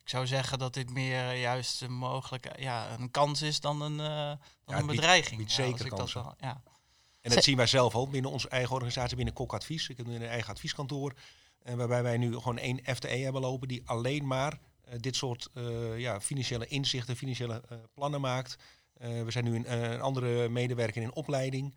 ik 0.00 0.08
zou 0.08 0.26
zeggen 0.26 0.58
dat 0.58 0.74
dit 0.74 0.90
meer 0.90 1.34
juist 1.34 1.82
een 1.82 1.92
mogelijke, 1.92 2.52
ja, 2.58 2.90
een 2.98 3.10
kans 3.10 3.42
is 3.42 3.60
dan 3.60 3.80
een, 3.80 3.98
uh, 3.98 4.44
dan 4.64 4.78
een 4.78 4.86
bedreiging. 4.86 5.36
Biedt, 5.36 5.52
zeker 5.52 5.88
dat 5.88 6.12
wel, 6.12 6.34
ja. 6.40 6.62
En 7.20 7.34
dat 7.34 7.44
zien 7.44 7.56
wij 7.56 7.66
zelf 7.66 7.94
ook 7.94 8.10
binnen 8.10 8.30
onze 8.30 8.48
eigen 8.48 8.74
organisatie, 8.74 9.16
binnen 9.16 9.34
Kok 9.34 9.54
Advies. 9.54 9.88
Ik 9.88 9.96
heb 9.96 10.06
nu 10.06 10.14
een 10.14 10.22
eigen 10.22 10.50
advieskantoor. 10.52 11.12
En 11.62 11.76
waarbij 11.76 12.02
wij 12.02 12.16
nu 12.16 12.34
gewoon 12.34 12.58
één 12.58 12.80
FTE 12.84 13.08
hebben 13.08 13.40
lopen 13.40 13.68
die 13.68 13.82
alleen 13.84 14.26
maar 14.26 14.52
eh, 14.52 14.58
dit 14.96 15.16
soort 15.16 15.48
eh, 15.54 15.98
ja, 15.98 16.20
financiële 16.20 16.66
inzichten, 16.66 17.16
financiële 17.16 17.62
eh, 17.68 17.78
plannen 17.94 18.20
maakt. 18.20 18.56
we 18.98 19.30
zijn 19.30 19.44
nu 19.44 19.64
een, 19.64 20.00
andere 20.00 20.48
medewerker 20.48 21.02
in 21.02 21.14
opleiding 21.14 21.74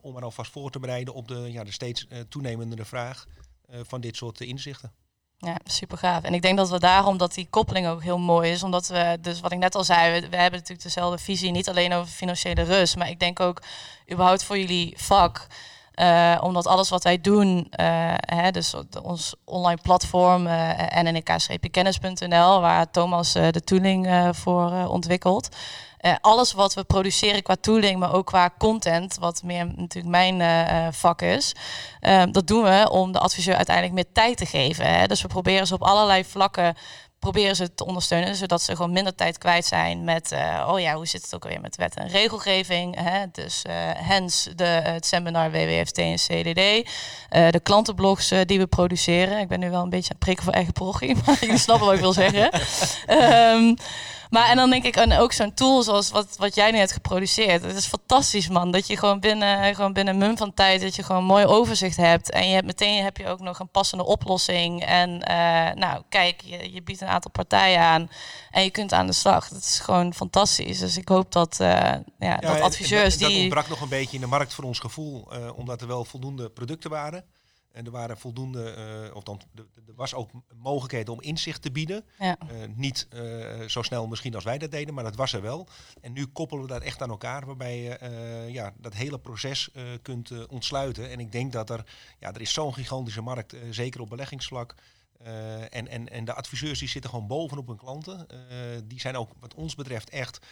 om 0.00 0.16
er 0.16 0.22
alvast 0.22 0.50
voor 0.50 0.70
te 0.70 0.78
bereiden 0.78 1.14
op 1.14 1.28
de, 1.28 1.52
ja, 1.52 1.64
de 1.64 1.72
steeds 1.72 2.06
toenemende 2.28 2.84
vraag 2.84 3.26
van 3.68 4.00
dit 4.00 4.16
soort 4.16 4.40
inzichten. 4.40 4.92
Ja, 5.40 5.56
super 5.64 5.98
gaaf. 5.98 6.22
En 6.22 6.34
ik 6.34 6.42
denk 6.42 6.56
dat 6.56 6.70
we 6.70 6.78
daarom 6.78 7.16
dat 7.16 7.34
die 7.34 7.46
koppeling 7.50 7.86
ook 7.86 8.02
heel 8.02 8.18
mooi 8.18 8.50
is. 8.50 8.62
Omdat 8.62 8.86
we, 8.86 9.18
dus 9.20 9.40
wat 9.40 9.52
ik 9.52 9.58
net 9.58 9.74
al 9.74 9.84
zei, 9.84 10.20
we, 10.20 10.36
hebben 10.36 10.58
natuurlijk 10.58 10.82
dezelfde 10.82 11.18
visie. 11.18 11.50
Niet 11.50 11.68
alleen 11.68 11.92
over 11.92 12.12
financiële 12.12 12.62
rust, 12.62 12.96
maar 12.96 13.08
ik 13.10 13.20
denk 13.20 13.40
ook 13.40 13.62
überhaupt 14.12 14.42
voor 14.44 14.58
jullie 14.58 14.94
vak. 14.96 15.46
Uh, 16.00 16.38
omdat 16.40 16.66
alles 16.66 16.88
wat 16.88 17.04
wij 17.04 17.20
doen, 17.20 17.56
uh, 17.80 18.14
hè, 18.16 18.50
dus 18.50 18.74
ons 19.02 19.34
online 19.44 19.80
platform 19.82 20.46
uh, 20.46 20.70
nnk-kennis.nl, 21.02 22.60
waar 22.60 22.90
Thomas 22.90 23.32
de 23.32 23.60
tooling 23.64 24.30
voor 24.36 24.86
ontwikkelt. 24.88 25.48
alles 26.20 26.52
wat 26.52 26.74
we 26.74 26.84
produceren 26.84 27.42
qua 27.42 27.56
tooling, 27.60 27.98
maar 27.98 28.14
ook 28.14 28.26
qua 28.26 28.50
content, 28.58 29.16
wat 29.20 29.42
meer 29.42 29.66
natuurlijk 29.76 30.06
mijn 30.06 30.92
vak 30.94 31.22
is, 31.22 31.54
dat 32.30 32.46
doen 32.46 32.62
we 32.62 32.88
om 32.90 33.12
de 33.12 33.18
adviseur 33.18 33.56
uiteindelijk 33.56 33.94
meer 33.94 34.12
tijd 34.12 34.36
te 34.36 34.46
geven. 34.46 34.86
Hè. 34.86 35.06
Dus 35.06 35.22
we 35.22 35.28
proberen 35.28 35.66
ze 35.66 35.74
op 35.74 35.82
allerlei 35.82 36.24
vlakken 36.24 36.74
proberen 37.18 37.56
ze 37.56 37.74
te 37.74 37.86
ondersteunen, 37.86 38.36
zodat 38.36 38.62
ze 38.62 38.76
gewoon 38.76 38.92
minder 38.92 39.14
tijd 39.14 39.38
kwijt 39.38 39.64
zijn 39.64 40.04
met, 40.04 40.32
uh, 40.32 40.68
oh 40.70 40.80
ja, 40.80 40.94
hoe 40.94 41.06
zit 41.06 41.22
het 41.22 41.34
ook 41.34 41.42
alweer 41.42 41.60
met 41.60 41.76
wet 41.76 41.94
en 41.94 42.08
regelgeving. 42.08 42.96
Hè? 43.00 43.24
Dus 43.32 43.64
uh, 43.68 43.74
hens 43.94 44.48
de, 44.54 44.64
het 44.64 45.06
seminar 45.06 45.50
WWFT 45.50 45.98
en 45.98 46.14
CDD, 46.14 46.58
uh, 46.58 46.82
eh, 47.28 47.52
de 47.52 47.60
klantenblogs 47.60 48.32
die 48.44 48.58
we 48.58 48.66
produceren. 48.66 49.38
Ik 49.38 49.48
ben 49.48 49.60
nu 49.60 49.70
wel 49.70 49.82
een 49.82 49.90
beetje 49.90 50.10
aan 50.10 50.16
het 50.16 50.24
prikken 50.24 50.44
voor 50.44 50.54
eigen 50.54 50.72
progie, 50.72 51.16
maar 51.26 51.36
jullie 51.40 51.58
snappen 51.58 51.86
wat 51.86 51.94
ik 51.94 52.00
wil 52.00 52.12
zeggen. 52.12 52.60
um, 53.08 53.74
Maar 54.30 54.48
en 54.48 54.56
dan 54.56 54.70
denk 54.70 54.84
ik, 54.84 54.96
en 54.96 55.12
ook 55.12 55.32
zo'n 55.32 55.54
tool 55.54 55.82
zoals 55.82 56.10
wat, 56.10 56.36
wat 56.36 56.54
jij 56.54 56.70
nu 56.70 56.78
hebt 56.78 56.92
geproduceerd. 56.92 57.62
Het 57.62 57.76
is 57.76 57.86
fantastisch, 57.86 58.48
man. 58.48 58.70
Dat 58.70 58.86
je 58.86 58.96
gewoon 58.96 59.20
binnen, 59.20 59.74
gewoon 59.74 59.92
binnen 59.92 60.14
een 60.14 60.20
mum 60.20 60.36
van 60.36 60.54
tijd, 60.54 60.80
dat 60.80 60.96
je 60.96 61.02
gewoon 61.02 61.20
een 61.20 61.26
mooi 61.26 61.46
overzicht 61.46 61.96
hebt. 61.96 62.30
En 62.30 62.48
je 62.48 62.54
hebt 62.54 62.66
meteen 62.66 63.04
heb 63.04 63.16
je 63.16 63.28
ook 63.28 63.40
nog 63.40 63.58
een 63.58 63.68
passende 63.68 64.04
oplossing. 64.04 64.84
En 64.84 65.10
uh, 65.10 65.74
nou, 65.74 66.02
kijk, 66.08 66.42
je, 66.44 66.72
je 66.72 66.82
biedt 66.82 67.00
een 67.00 67.08
aantal 67.08 67.30
partijen 67.30 67.80
aan 67.80 68.10
en 68.50 68.62
je 68.62 68.70
kunt 68.70 68.92
aan 68.92 69.06
de 69.06 69.12
slag. 69.12 69.48
Dat 69.48 69.62
is 69.62 69.78
gewoon 69.78 70.14
fantastisch. 70.14 70.78
Dus 70.78 70.96
ik 70.96 71.08
hoop 71.08 71.32
dat, 71.32 71.58
uh, 71.60 71.68
ja, 71.68 72.02
ja, 72.18 72.36
dat 72.36 72.60
adviseurs 72.60 73.16
en, 73.16 73.20
en, 73.20 73.28
die... 73.28 73.36
Dat 73.36 73.42
ontbrak 73.42 73.68
nog 73.68 73.80
een 73.80 73.88
beetje 73.88 74.14
in 74.14 74.20
de 74.20 74.26
markt 74.26 74.54
voor 74.54 74.64
ons 74.64 74.78
gevoel, 74.78 75.28
uh, 75.32 75.58
omdat 75.58 75.80
er 75.80 75.86
wel 75.86 76.04
voldoende 76.04 76.50
producten 76.50 76.90
waren. 76.90 77.24
En 77.72 77.84
er 77.84 77.90
waren 77.90 78.18
voldoende, 78.18 78.74
uh, 79.08 79.14
of 79.16 79.22
dan, 79.22 79.40
er 79.86 79.94
was 79.94 80.14
ook 80.14 80.30
mogelijkheid 80.54 81.08
om 81.08 81.20
inzicht 81.20 81.62
te 81.62 81.70
bieden. 81.70 82.04
Ja. 82.18 82.38
Uh, 82.42 82.48
niet 82.74 83.08
uh, 83.14 83.68
zo 83.68 83.82
snel 83.82 84.06
misschien 84.06 84.34
als 84.34 84.44
wij 84.44 84.58
dat 84.58 84.70
deden, 84.70 84.94
maar 84.94 85.04
dat 85.04 85.16
was 85.16 85.32
er 85.32 85.42
wel. 85.42 85.68
En 86.00 86.12
nu 86.12 86.26
koppelen 86.26 86.62
we 86.62 86.68
dat 86.68 86.82
echt 86.82 87.02
aan 87.02 87.10
elkaar, 87.10 87.46
waarbij 87.46 87.78
je 87.78 87.98
ja, 88.52 88.74
dat 88.76 88.94
hele 88.94 89.18
proces 89.18 89.70
kunt 90.02 90.46
ontsluiten. 90.48 91.10
En 91.10 91.20
ik 91.20 91.32
denk 91.32 91.52
dat 91.52 91.70
er, 91.70 91.84
ja, 92.18 92.34
er 92.34 92.40
is 92.40 92.52
zo'n 92.52 92.74
gigantische 92.74 93.20
markt, 93.20 93.56
zeker 93.70 94.00
op 94.00 94.08
beleggingsvlak. 94.08 94.74
en, 95.70 95.88
en, 95.88 96.08
en 96.08 96.24
de 96.24 96.34
adviseurs 96.34 96.78
die 96.78 96.88
zitten 96.88 97.10
gewoon 97.10 97.26
bovenop 97.26 97.66
hun 97.66 97.76
klanten. 97.76 98.26
die 98.84 99.00
zijn 99.00 99.16
ook 99.16 99.32
wat 99.40 99.54
ons 99.54 99.74
betreft 99.74 100.10
echt 100.10 100.46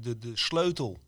de, 0.00 0.18
de 0.18 0.36
sleutel 0.36 0.98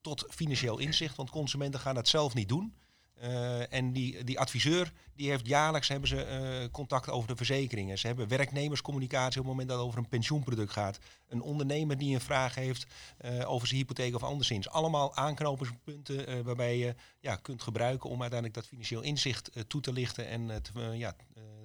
tot 0.00 0.26
financieel 0.28 0.78
inzicht. 0.78 1.16
Want 1.16 1.30
consumenten 1.30 1.80
gaan 1.80 1.94
dat 1.94 2.08
zelf 2.08 2.34
niet 2.34 2.48
doen. 2.48 2.74
Uh, 3.22 3.72
en 3.72 3.92
die, 3.92 4.24
die 4.24 4.40
adviseur 4.40 4.92
die 5.14 5.30
heeft 5.30 5.46
jaarlijks 5.46 5.88
hebben 5.88 6.08
ze 6.08 6.60
uh, 6.62 6.70
contact 6.70 7.10
over 7.10 7.28
de 7.28 7.36
verzekeringen. 7.36 7.98
Ze 7.98 8.06
hebben 8.06 8.28
werknemerscommunicatie 8.28 9.40
op 9.40 9.46
het 9.46 9.46
moment 9.46 9.68
dat 9.68 9.78
het 9.78 9.86
over 9.86 9.98
een 9.98 10.08
pensioenproduct 10.08 10.72
gaat. 10.72 10.98
Een 11.28 11.42
ondernemer 11.42 11.98
die 11.98 12.14
een 12.14 12.20
vraag 12.20 12.54
heeft 12.54 12.86
uh, 13.20 13.50
over 13.50 13.66
zijn 13.66 13.80
hypotheek 13.80 14.14
of 14.14 14.22
anderszins. 14.22 14.68
Allemaal 14.68 15.16
aanknopingspunten 15.16 16.44
waarbij 16.44 16.78
je 16.78 16.94
ja, 17.20 17.36
kunt 17.36 17.62
gebruiken 17.62 18.10
om 18.10 18.20
uiteindelijk 18.20 18.60
dat 18.60 18.68
financieel 18.68 19.00
inzicht 19.00 19.50
toe 19.68 19.80
te 19.80 19.92
lichten 19.92 20.28
en 20.28 20.62
te, 20.62 20.72
ja, 20.92 21.14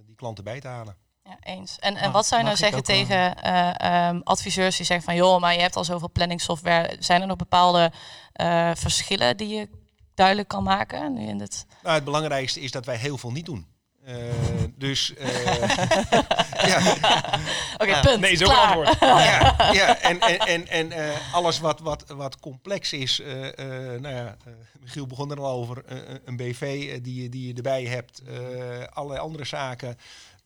die 0.06 0.16
klanten 0.16 0.44
bij 0.44 0.60
te 0.60 0.68
halen. 0.68 0.96
Ja, 1.24 1.38
eens. 1.40 1.80
En, 1.80 1.96
en 1.96 2.12
wat 2.12 2.26
zou 2.26 2.42
je 2.42 2.46
nou 2.46 2.58
zeggen 2.58 2.84
tegen 2.84 3.52
um, 3.92 4.22
adviseurs 4.24 4.78
die 4.78 4.86
zeggen 4.86 5.06
van 5.06 5.16
joh, 5.16 5.42
maar 5.42 5.54
je 5.54 5.62
hebt 5.62 5.76
al 5.76 5.84
zoveel 5.84 6.12
planningssoftware. 6.12 6.96
Zijn 7.00 7.22
er 7.22 7.28
nog 7.28 7.38
bepaalde 7.38 7.92
verschillen 8.74 9.38
die 9.38 9.48
je 9.48 9.70
duidelijk 10.18 10.48
kan 10.48 10.64
maken? 10.64 11.14
Nu 11.14 11.28
in 11.28 11.38
dit... 11.38 11.66
nou, 11.84 11.96
het 11.96 12.04
belangrijkste 12.04 12.60
is 12.60 12.72
dat 12.72 12.86
wij 12.86 12.96
heel 12.96 13.18
veel 13.18 13.32
niet 13.32 13.46
doen. 13.46 13.68
Uh, 14.08 14.16
dus 14.76 15.14
uh, 15.18 15.46
ja. 16.72 16.92
Oké, 17.74 17.84
okay. 17.84 18.02
Punt. 18.02 18.20
Nee, 18.20 18.36
zo 18.36 18.46
antwoord. 18.46 19.00
ja, 19.00 19.56
ja, 19.72 19.98
en, 20.00 20.20
en, 20.20 20.40
en, 20.40 20.68
en 20.68 20.88
uh, 20.92 21.34
alles 21.34 21.60
wat, 21.60 21.80
wat, 21.80 22.04
wat 22.08 22.40
complex 22.40 22.94
is. 22.94 23.20
Uh, 23.20 23.44
uh, 23.44 23.52
nou 24.00 24.16
ja, 24.16 24.38
Michiel 24.80 25.08
begon 25.08 25.32
er 25.32 25.40
al 25.40 25.52
over. 25.52 25.84
een 26.26 26.38
BV 26.38 27.02
die, 27.02 27.30
die 27.30 27.48
je 27.48 27.54
erbij 27.54 27.84
hebt. 27.84 28.22
allerlei 28.94 29.22
andere 29.22 29.46
zaken. 29.46 29.98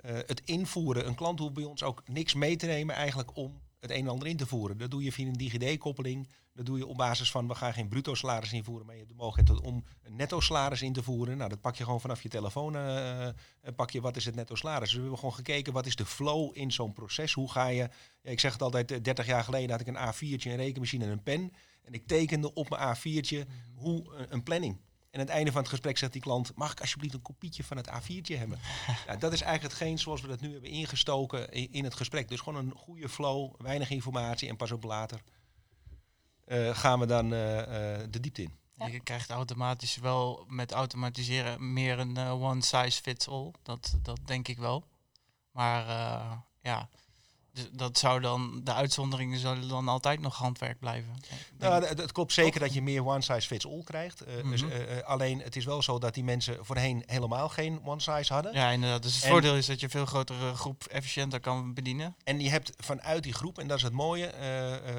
het 0.05 0.41
invoeren. 0.45 1.07
Een 1.07 1.15
klant 1.15 1.39
hoeft 1.39 1.53
bij 1.53 1.63
ons 1.63 1.83
ook 1.83 2.01
niks 2.05 2.33
mee 2.33 2.55
te 2.55 2.65
nemen 2.65 2.95
eigenlijk 2.95 3.29
om 3.33 3.61
het 3.81 3.91
een 3.91 3.97
en 3.97 4.07
ander 4.07 4.27
in 4.27 4.37
te 4.37 4.47
voeren. 4.47 4.77
Dat 4.77 4.91
doe 4.91 5.03
je 5.03 5.11
via 5.11 5.27
een 5.27 5.33
DigiD-koppeling. 5.33 6.27
Dat 6.53 6.65
doe 6.65 6.77
je 6.77 6.85
op 6.85 6.97
basis 6.97 7.31
van, 7.31 7.47
we 7.47 7.55
gaan 7.55 7.73
geen 7.73 7.87
bruto 7.87 8.15
salaris 8.15 8.53
invoeren, 8.53 8.85
maar 8.85 8.95
je 8.95 9.01
hebt 9.01 9.13
de 9.13 9.23
mogelijkheid 9.23 9.61
om 9.61 9.83
een 10.03 10.15
netto 10.15 10.39
salaris 10.39 10.81
in 10.81 10.93
te 10.93 11.03
voeren. 11.03 11.37
Nou, 11.37 11.49
dat 11.49 11.61
pak 11.61 11.75
je 11.75 11.83
gewoon 11.83 12.01
vanaf 12.01 12.23
je 12.23 12.29
telefoon, 12.29 12.75
uh, 12.75 13.27
pak 13.75 13.91
je 13.91 14.01
wat 14.01 14.15
is 14.15 14.25
het 14.25 14.35
netto 14.35 14.55
salaris. 14.55 14.83
Dus 14.83 14.93
we 14.93 14.99
hebben 14.99 15.19
gewoon 15.19 15.33
gekeken, 15.33 15.73
wat 15.73 15.85
is 15.85 15.95
de 15.95 16.05
flow 16.05 16.49
in 16.53 16.71
zo'n 16.71 16.93
proces? 16.93 17.33
Hoe 17.33 17.51
ga 17.51 17.67
je, 17.67 17.89
ja, 18.21 18.31
ik 18.31 18.39
zeg 18.39 18.53
het 18.53 18.61
altijd, 18.61 19.03
30 19.03 19.25
jaar 19.25 19.43
geleden 19.43 19.69
had 19.69 19.79
ik 19.79 19.87
een 19.87 19.95
A4'tje, 19.95 20.49
een 20.51 20.55
rekenmachine 20.55 21.05
en 21.05 21.11
een 21.11 21.23
pen. 21.23 21.53
En 21.83 21.93
ik 21.93 22.07
tekende 22.07 22.53
op 22.53 22.69
mijn 22.69 22.97
A4'tje 22.97 23.37
mhm. 23.37 23.47
hoe 23.75 24.27
een 24.29 24.43
planning. 24.43 24.77
En 25.11 25.19
aan 25.19 25.25
het 25.25 25.35
einde 25.35 25.51
van 25.51 25.61
het 25.61 25.69
gesprek 25.69 25.97
zegt 25.97 26.13
die 26.13 26.21
klant: 26.21 26.55
Mag 26.55 26.71
ik 26.71 26.79
alsjeblieft 26.79 27.13
een 27.13 27.21
kopietje 27.21 27.63
van 27.63 27.77
het 27.77 27.89
A4'tje 27.89 28.37
hebben? 28.37 28.59
nou, 29.07 29.19
dat 29.19 29.33
is 29.33 29.41
eigenlijk 29.41 29.73
hetgeen 29.73 29.99
zoals 29.99 30.21
we 30.21 30.27
dat 30.27 30.41
nu 30.41 30.51
hebben 30.51 30.69
ingestoken 30.69 31.51
in, 31.51 31.83
het 31.83 31.95
gesprek. 31.95 32.29
Dus 32.29 32.39
gewoon 32.39 32.65
een 32.65 32.73
goede 32.75 33.09
flow, 33.09 33.53
weinig 33.57 33.89
informatie 33.89 34.49
en 34.49 34.55
pas 34.55 34.71
op 34.71 34.83
later 34.83 35.21
uh, 36.47 36.75
gaan 36.75 36.99
we 36.99 37.05
dan 37.05 37.25
uh, 37.25 37.31
de 38.09 38.19
diepte 38.19 38.41
in. 38.41 38.59
Je 38.91 38.99
krijgt 38.99 39.29
automatisch 39.29 39.95
wel 39.95 40.45
met 40.47 40.71
automatiseren 40.71 41.73
meer 41.73 41.99
een 41.99 42.17
one 42.17 42.61
size 42.61 43.01
fits 43.01 43.27
all. 43.27 43.51
Dat, 43.63 43.97
dat 44.01 44.19
denk 44.25 44.47
ik 44.47 44.57
wel. 44.57 44.83
Maar 45.51 45.85
ja, 46.61 46.89
dus 47.53 47.69
dat 47.71 47.97
zou 47.97 48.21
dan, 48.21 48.61
de 48.63 48.73
uitzonderingen 48.73 49.39
zullen 49.39 49.67
dan 49.67 49.87
altijd 49.87 50.19
nog 50.19 50.37
handwerk 50.37 50.79
blijven. 50.79 51.15
Nou, 51.57 51.85
het, 51.85 52.11
klopt 52.11 52.33
zeker 52.33 52.59
dat 52.59 52.73
je 52.73 52.81
meer 52.81 53.05
one 53.05 53.21
size 53.21 53.47
fits 53.47 53.67
all 53.67 53.83
krijgt. 53.83 54.27
Uh, 54.27 54.51
dus, 54.51 54.61
uh, 54.61 54.69
alleen 55.03 55.39
het 55.39 55.55
is 55.55 55.65
wel 55.65 55.81
zo 55.81 55.99
dat 55.99 56.13
die 56.13 56.23
mensen 56.23 56.65
voorheen 56.65 57.03
helemaal 57.05 57.49
geen 57.49 57.85
one 57.85 57.99
size 57.99 58.33
hadden. 58.33 58.53
Ja, 58.53 58.69
inderdaad. 58.69 59.03
Dus 59.03 59.15
het 59.15 59.25
voordeel 59.25 59.55
is 59.55 59.65
dat 59.65 59.79
je 59.79 59.89
veel 59.89 60.05
grotere 60.05 60.53
groep 60.53 60.83
efficiënter 60.83 61.39
kan 61.39 61.73
bedienen. 61.73 62.15
En 62.23 62.39
je 62.39 62.49
hebt 62.49 62.73
vanuit 62.77 63.23
die 63.23 63.33
groep, 63.33 63.59
en 63.59 63.67
dat 63.67 63.77
is 63.77 63.83
het 63.83 63.93
mooie, 63.93 64.33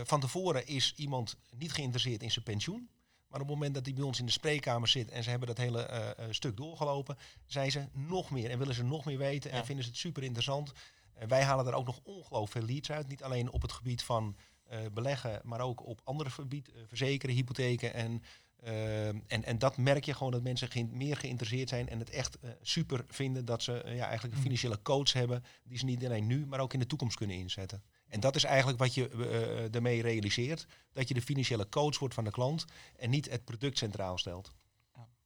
van 0.05 0.21
tevoren 0.21 0.67
is 0.67 0.93
iemand 0.97 1.37
niet 1.57 1.73
geïnteresseerd 1.73 2.23
in 2.23 2.31
zijn 2.31 2.45
pensioen. 2.45 2.89
Maar 3.29 3.41
op 3.41 3.47
het 3.47 3.57
moment 3.57 3.75
dat 3.75 3.85
hij 3.85 3.95
bij 3.95 4.05
ons 4.05 4.19
in 4.19 4.27
de 4.27 4.33
spreekkamer 4.33 4.89
zit 4.89 5.11
en 5.11 5.23
ze 5.23 5.31
hebben 5.31 5.49
dat 5.49 5.57
hele 5.57 6.17
stuk 6.31 6.57
doorgelopen, 6.57 7.19
zijn 7.47 7.71
ze 7.71 7.89
nog 7.93 8.31
meer 8.31 8.51
en 8.51 8.59
willen 8.59 8.75
ze 8.75 8.85
nog 8.85 9.05
meer 9.05 9.19
weten 9.19 9.51
en 9.51 9.65
vinden 9.65 9.85
ze 9.85 9.91
het 9.91 9.99
super 9.99 10.23
interessant. 10.23 10.73
En 11.15 11.29
wij 11.29 11.43
halen 11.43 11.67
er 11.67 11.75
ook 11.75 11.87
nog 11.87 12.01
ongelooflijk 12.03 12.53
veel 12.53 12.75
leads 12.75 12.91
uit. 12.91 13.09
Niet 13.09 13.23
alleen 13.23 13.51
op 13.51 13.63
het 13.63 13.73
gebied 13.73 14.03
van 14.03 14.37
uh, 14.73 14.79
beleggen, 14.93 15.41
maar 15.45 15.61
ook 15.61 15.87
op 15.87 16.01
andere 16.05 16.31
gebieden, 16.31 16.77
uh, 16.77 16.83
verzekeren, 16.87 17.35
hypotheken. 17.35 17.95
En, 17.95 18.23
uh, 18.65 19.09
en, 19.09 19.25
en 19.27 19.59
dat 19.59 19.77
merk 19.77 20.05
je 20.05 20.15
gewoon 20.15 20.33
dat 20.33 20.43
mensen 20.43 20.71
ge 20.71 20.85
meer 20.85 21.17
geïnteresseerd 21.17 21.69
zijn 21.69 21.89
en 21.89 21.99
het 21.99 22.11
echt 22.11 22.39
super 22.63 23.05
vinden 23.09 23.45
dat 23.45 23.63
ze 23.63 23.73
ja, 23.73 24.07
eigenlijk 24.07 24.23
een 24.23 24.39
mm. 24.39 24.43
financiële 24.43 24.83
coach 24.83 25.13
hebben 25.13 25.45
die 25.65 25.79
ze 25.79 25.85
niet 25.85 26.05
alleen 26.05 26.27
nu, 26.27 26.47
maar 26.47 26.61
ook 26.61 26.73
in 26.73 26.79
de 26.79 26.87
toekomst 26.87 27.17
kunnen 27.17 27.37
inzetten. 27.37 27.83
En 28.09 28.21
dat 28.21 28.37
is 28.37 28.45
eigenlijk 28.45 28.79
wat 28.79 28.95
je 28.95 29.69
ermee 29.73 30.03
realiseert. 30.03 30.67
Dat 30.93 31.09
je 31.09 31.15
de 31.15 31.23
financiële 31.23 31.69
coach 31.69 31.99
wordt 31.99 32.15
van 32.15 32.25
de 32.25 32.31
klant 32.31 32.65
en 32.97 33.11
niet 33.11 33.31
het 33.31 33.45
product 33.45 33.79
centraal 33.79 34.19
stelt. 34.19 34.53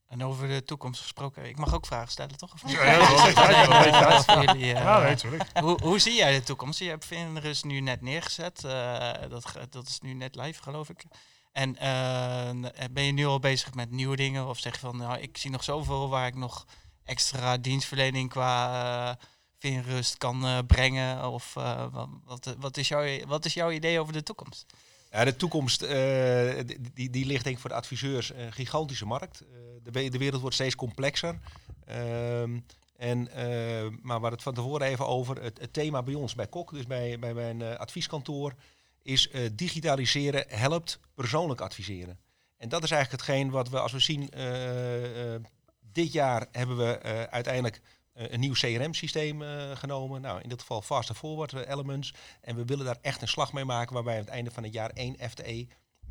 En 0.07 0.25
over 0.25 0.49
de 0.49 0.65
toekomst 0.65 1.01
gesproken, 1.01 1.49
ik 1.49 1.59
mag 1.59 1.75
ook 1.75 1.87
vragen 1.87 2.11
stellen, 2.11 2.37
toch? 2.37 2.55
Ja, 2.67 2.85
ja, 4.61 5.03
weet 5.03 5.23
hoe, 5.61 5.83
hoe 5.83 5.99
zie 5.99 6.15
jij 6.15 6.35
de 6.35 6.43
toekomst? 6.43 6.79
Je 6.79 6.89
hebt 6.89 7.05
Finrus 7.05 7.63
nu 7.63 7.81
net 7.81 8.01
neergezet. 8.01 8.65
Uh, 8.65 9.13
dat, 9.29 9.53
dat 9.71 9.87
is 9.87 10.01
nu 10.01 10.13
net 10.13 10.35
live, 10.35 10.63
geloof 10.63 10.89
ik. 10.89 11.05
En 11.53 11.71
uh, 11.71 12.87
ben 12.91 13.05
je 13.05 13.13
nu 13.13 13.27
al 13.27 13.39
bezig 13.39 13.75
met 13.75 13.91
nieuwe 13.91 14.17
dingen? 14.17 14.49
Of 14.49 14.59
zeg 14.59 14.73
je 14.73 14.79
van, 14.79 14.97
nou, 14.97 15.19
ik 15.19 15.37
zie 15.37 15.51
nog 15.51 15.65
zoveel 15.65 16.09
waar 16.09 16.27
ik 16.27 16.35
nog 16.35 16.67
extra 17.05 17.57
dienstverlening 17.57 18.31
qua 18.31 19.09
uh, 19.09 19.15
Finrust 19.59 20.19
kan 20.19 20.67
brengen? 20.67 21.31
Of 21.31 21.53
wat, 22.25 22.55
wat, 22.59 22.77
is 22.77 22.89
jouw, 22.89 23.27
wat 23.27 23.45
is 23.45 23.55
jouw 23.55 23.71
idee 23.71 24.01
over 24.01 24.13
de 24.13 24.23
toekomst? 24.23 24.67
Ja, 25.11 25.25
de 25.25 25.37
toekomst 25.37 25.83
uh, 25.83 25.89
die, 26.95 27.11
die 27.11 27.27
ligt 27.27 27.45
denk 27.45 27.57
ik 27.57 27.61
voor 27.61 27.71
de 27.71 27.77
adviseurs 27.77 28.33
een 28.35 28.53
gigantische 28.53 29.07
markt. 29.07 29.43
Uh, 29.43 29.59
de, 29.83 30.09
de, 30.09 30.19
wereld 30.19 30.41
wordt 30.41 30.55
steeds 30.55 30.75
complexer. 30.75 31.39
Uh, 31.89 32.43
en, 32.97 33.29
uh, 33.37 33.87
maar 34.03 34.21
waar 34.21 34.31
het 34.31 34.43
van 34.43 34.55
tevoren 34.55 34.87
even 34.87 35.07
over, 35.07 35.43
het, 35.43 35.73
thema 35.73 36.03
bij 36.03 36.15
ons, 36.15 36.35
bij 36.35 36.47
Kok, 36.47 36.71
dus 36.71 36.87
bij, 36.87 37.19
bij 37.19 37.35
mijn 37.35 37.63
advieskantoor, 37.79 38.55
is 39.03 39.31
digitaliseren 39.53 40.45
helpt 40.49 40.99
persoonlijk 41.15 41.61
adviseren. 41.61 42.19
En 42.57 42.69
dat 42.69 42.83
is 42.83 42.91
eigenlijk 42.91 43.23
hetgeen 43.23 43.51
wat 43.51 43.69
we, 43.69 43.81
als 43.81 43.93
we 43.93 43.99
zien, 43.99 44.31
dit 45.93 46.13
jaar 46.13 46.47
hebben 46.53 46.77
we 46.77 47.03
uiteindelijk 47.31 47.77
eh, 47.77 47.83
een 48.17 48.41
nieuw 48.41 48.53
CRM-systeem 48.53 49.43
uh, 49.43 49.77
genomen. 49.77 50.21
Nou, 50.21 50.41
in 50.41 50.49
dit 50.49 50.61
geval 50.61 50.83
Faster 50.83 51.15
Forward 51.15 51.53
uh, 51.53 51.69
Elements. 51.69 52.15
En 52.41 52.57
we 52.57 52.65
willen 52.65 52.85
daar 52.85 52.99
echt 53.03 53.23
een 53.23 53.29
slag 53.29 53.53
mee 53.53 53.65
maken 53.65 53.95
waarbij 53.95 54.13
we 54.13 54.19
aan 54.19 54.25
het 54.25 54.35
einde 54.35 54.51
van 54.51 54.63
het 54.63 54.73
jaar 54.73 54.91
één 54.91 55.17
FTE 55.31 55.67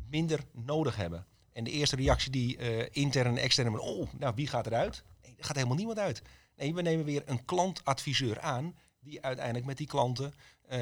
minder 0.08 0.40
nodig 0.52 0.96
hebben. 0.96 1.26
En 1.52 1.64
de 1.64 1.70
eerste 1.70 1.96
reactie 1.96 2.30
die 2.30 2.58
intern 2.90 3.36
en 3.36 3.42
extern 3.42 3.78
oh, 3.78 4.08
nou 4.18 4.34
wie 4.34 4.46
gaat 4.46 4.66
eruit? 4.66 5.04
Nee, 5.22 5.34
er 5.38 5.44
gaat 5.44 5.56
helemaal 5.56 5.76
niemand 5.76 5.98
uit. 5.98 6.22
Nee, 6.56 6.74
we 6.74 6.82
nemen 6.82 7.04
weer 7.04 7.22
een 7.26 7.44
klantadviseur 7.44 8.40
aan 8.40 8.76
die 9.00 9.22
uiteindelijk 9.22 9.66
met 9.66 9.76
die 9.76 9.86
klanten 9.86 10.34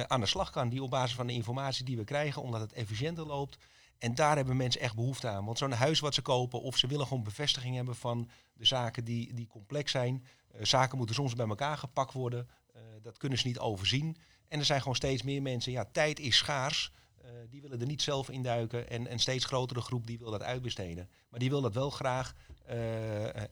aan 0.07 0.21
de 0.21 0.27
slag 0.27 0.51
kan. 0.51 0.69
Die 0.69 0.83
op 0.83 0.91
basis 0.91 1.15
van 1.15 1.27
de 1.27 1.33
informatie 1.33 1.85
die 1.85 1.97
we 1.97 2.05
krijgen, 2.05 2.43
omdat 2.43 2.61
het 2.61 2.73
efficiënter 2.73 3.27
loopt, 3.27 3.59
en 4.05 4.15
daar 4.15 4.37
hebben 4.37 4.57
mensen 4.57 4.81
echt 4.81 4.95
behoefte 4.95 5.29
aan. 5.29 5.45
Want 5.45 5.59
zo'n 5.59 5.73
huis 5.73 6.01
wat 6.01 6.15
ze 6.15 6.23
kopen, 6.23 6.63
of 6.63 6.77
ze 6.77 6.87
willen 6.87 7.07
gewoon 7.07 7.23
bevestiging 7.23 7.77
hebben 7.77 7.97
van 7.97 8.31
de 8.55 8.65
zaken 8.65 9.05
die, 9.05 9.35
die 9.35 9.47
complex 9.47 9.91
zijn. 9.91 10.25
Uh, 10.55 10.65
zaken 10.65 10.97
moeten 10.97 11.15
soms 11.15 11.35
bij 11.35 11.47
elkaar 11.47 11.79
gepakt 11.79 12.13
worden. 12.13 12.49
Uh, 12.77 12.83
dat 13.03 13.17
kunnen 13.17 13.39
ze 13.39 13.47
niet 13.47 13.59
overzien. 13.59 14.17
En 14.49 14.59
er 14.59 14.65
zijn 14.65 14.81
gewoon 14.81 14.97
steeds 14.97 15.23
meer 15.23 15.43
mensen. 15.43 15.73
Ja, 15.73 15.85
tijd 15.93 16.21
is 16.21 16.37
schaars. 16.37 16.93
Uh, 17.25 17.31
die 17.51 17.61
willen 17.61 17.81
er 17.81 17.87
niet 17.87 18.03
zelf 18.03 18.29
induiken. 18.31 18.89
En 18.91 19.13
een 19.13 19.19
steeds 19.19 19.45
grotere 19.45 19.81
groep 19.81 20.07
die 20.07 20.19
wil 20.19 20.31
dat 20.31 20.43
uitbesteden. 20.43 21.09
Maar 21.29 21.41
die 21.41 21.51
wil 21.51 21.61
dat 21.61 21.75
wel 21.75 21.91
graag 21.91 22.35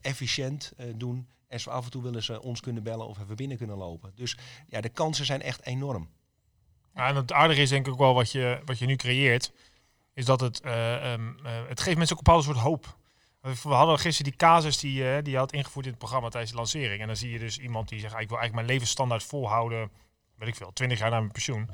efficiënt 0.00 0.72
doen. 0.96 1.28
En 1.48 1.60
zo 1.60 1.70
af 1.70 1.84
en 1.84 1.90
toe 1.90 2.02
willen 2.02 2.22
ze 2.22 2.42
ons 2.42 2.60
kunnen 2.60 2.82
bellen 2.82 3.06
of 3.06 3.18
even 3.18 3.36
binnen 3.36 3.56
kunnen 3.56 3.76
lopen. 3.76 4.12
Dus 4.14 4.36
ja, 4.68 4.80
de 4.80 4.88
kansen 4.88 5.26
zijn 5.26 5.42
echt 5.42 5.66
enorm. 5.66 6.08
Ja, 6.94 7.08
en 7.08 7.16
het 7.16 7.32
aardige 7.32 7.60
is 7.60 7.68
denk 7.68 7.86
ik 7.86 7.92
ook 7.92 7.98
wel 7.98 8.14
wat 8.14 8.30
je, 8.32 8.60
wat 8.64 8.78
je 8.78 8.86
nu 8.86 8.96
creëert 8.96 9.52
is 10.14 10.24
dat 10.24 10.40
het, 10.40 10.60
uh, 10.64 11.12
um, 11.12 11.38
uh, 11.44 11.50
het 11.68 11.80
geeft 11.80 11.96
mensen 11.96 12.16
ook 12.16 12.26
een 12.26 12.32
bepaalde 12.32 12.42
soort 12.44 12.56
hoop. 12.56 12.96
We 13.40 13.68
hadden 13.68 13.98
gisteren 13.98 14.30
die 14.30 14.40
casus 14.40 14.78
die, 14.78 15.02
uh, 15.02 15.14
die 15.22 15.32
je 15.32 15.38
had 15.38 15.52
ingevoerd 15.52 15.84
in 15.84 15.90
het 15.90 16.00
programma 16.00 16.28
tijdens 16.28 16.52
de 16.52 16.58
lancering. 16.58 17.00
En 17.00 17.06
dan 17.06 17.16
zie 17.16 17.30
je 17.30 17.38
dus 17.38 17.58
iemand 17.58 17.88
die 17.88 18.00
zegt, 18.00 18.12
ik 18.12 18.28
wil 18.28 18.38
eigenlijk 18.38 18.54
mijn 18.54 18.66
levensstandaard 18.66 19.22
volhouden, 19.22 19.90
weet 20.36 20.48
ik 20.48 20.54
veel, 20.54 20.72
20 20.72 20.98
jaar 20.98 21.10
na 21.10 21.18
mijn 21.18 21.32
pensioen. 21.32 21.70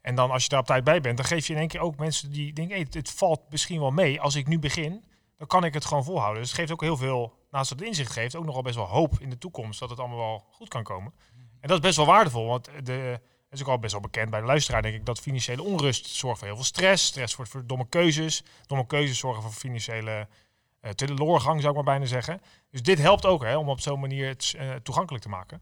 En 0.00 0.14
dan 0.14 0.30
als 0.30 0.42
je 0.42 0.48
daar 0.48 0.60
op 0.60 0.66
tijd 0.66 0.84
bij 0.84 1.00
bent, 1.00 1.16
dan 1.16 1.26
geef 1.26 1.46
je 1.46 1.52
in 1.52 1.58
één 1.58 1.68
keer 1.68 1.80
ook 1.80 1.96
mensen 1.96 2.30
die 2.30 2.52
denken, 2.52 2.76
hey, 2.76 2.86
het 2.90 3.10
valt 3.10 3.40
misschien 3.50 3.80
wel 3.80 3.90
mee. 3.90 4.20
Als 4.20 4.34
ik 4.34 4.46
nu 4.46 4.58
begin, 4.58 5.04
dan 5.38 5.46
kan 5.46 5.64
ik 5.64 5.74
het 5.74 5.84
gewoon 5.84 6.04
volhouden. 6.04 6.40
Dus 6.40 6.50
het 6.50 6.60
geeft 6.60 6.72
ook 6.72 6.80
heel 6.80 6.96
veel, 6.96 7.32
naast 7.50 7.68
dat 7.68 7.78
het 7.78 7.88
inzicht 7.88 8.12
geeft, 8.12 8.36
ook 8.36 8.44
nogal 8.44 8.62
best 8.62 8.76
wel 8.76 8.86
hoop 8.86 9.20
in 9.20 9.30
de 9.30 9.38
toekomst 9.38 9.80
dat 9.80 9.90
het 9.90 9.98
allemaal 9.98 10.18
wel 10.18 10.46
goed 10.50 10.68
kan 10.68 10.82
komen. 10.82 11.12
En 11.60 11.68
dat 11.68 11.76
is 11.76 11.84
best 11.84 11.96
wel 11.96 12.06
waardevol, 12.06 12.46
want 12.46 12.68
de, 12.82 13.20
is 13.52 13.62
ook 13.62 13.68
al 13.68 13.78
best 13.78 13.92
wel 13.92 14.00
bekend 14.00 14.30
bij 14.30 14.40
de 14.40 14.46
luisteraar, 14.46 14.82
denk 14.82 14.94
ik, 14.94 15.06
dat 15.06 15.20
financiële 15.20 15.62
onrust 15.62 16.06
zorgt 16.06 16.38
voor 16.38 16.46
heel 16.46 16.56
veel 16.56 16.64
stress. 16.64 17.06
Stress 17.06 17.36
wordt 17.36 17.50
voor 17.50 17.66
domme 17.66 17.86
keuzes. 17.88 18.44
Domme 18.66 18.86
keuzes 18.86 19.18
zorgen 19.18 19.42
voor 19.42 19.52
financiële 19.52 20.28
uh, 20.80 20.90
teleurgang, 20.90 21.60
zou 21.60 21.68
ik 21.68 21.84
maar 21.84 21.94
bijna 21.94 22.04
zeggen. 22.04 22.42
Dus 22.70 22.82
dit 22.82 22.98
helpt 22.98 23.26
ook 23.26 23.42
hè, 23.42 23.56
om 23.56 23.68
op 23.68 23.80
zo'n 23.80 24.00
manier 24.00 24.28
het 24.28 24.54
uh, 24.56 24.74
toegankelijk 24.74 25.24
te 25.24 25.30
maken. 25.30 25.60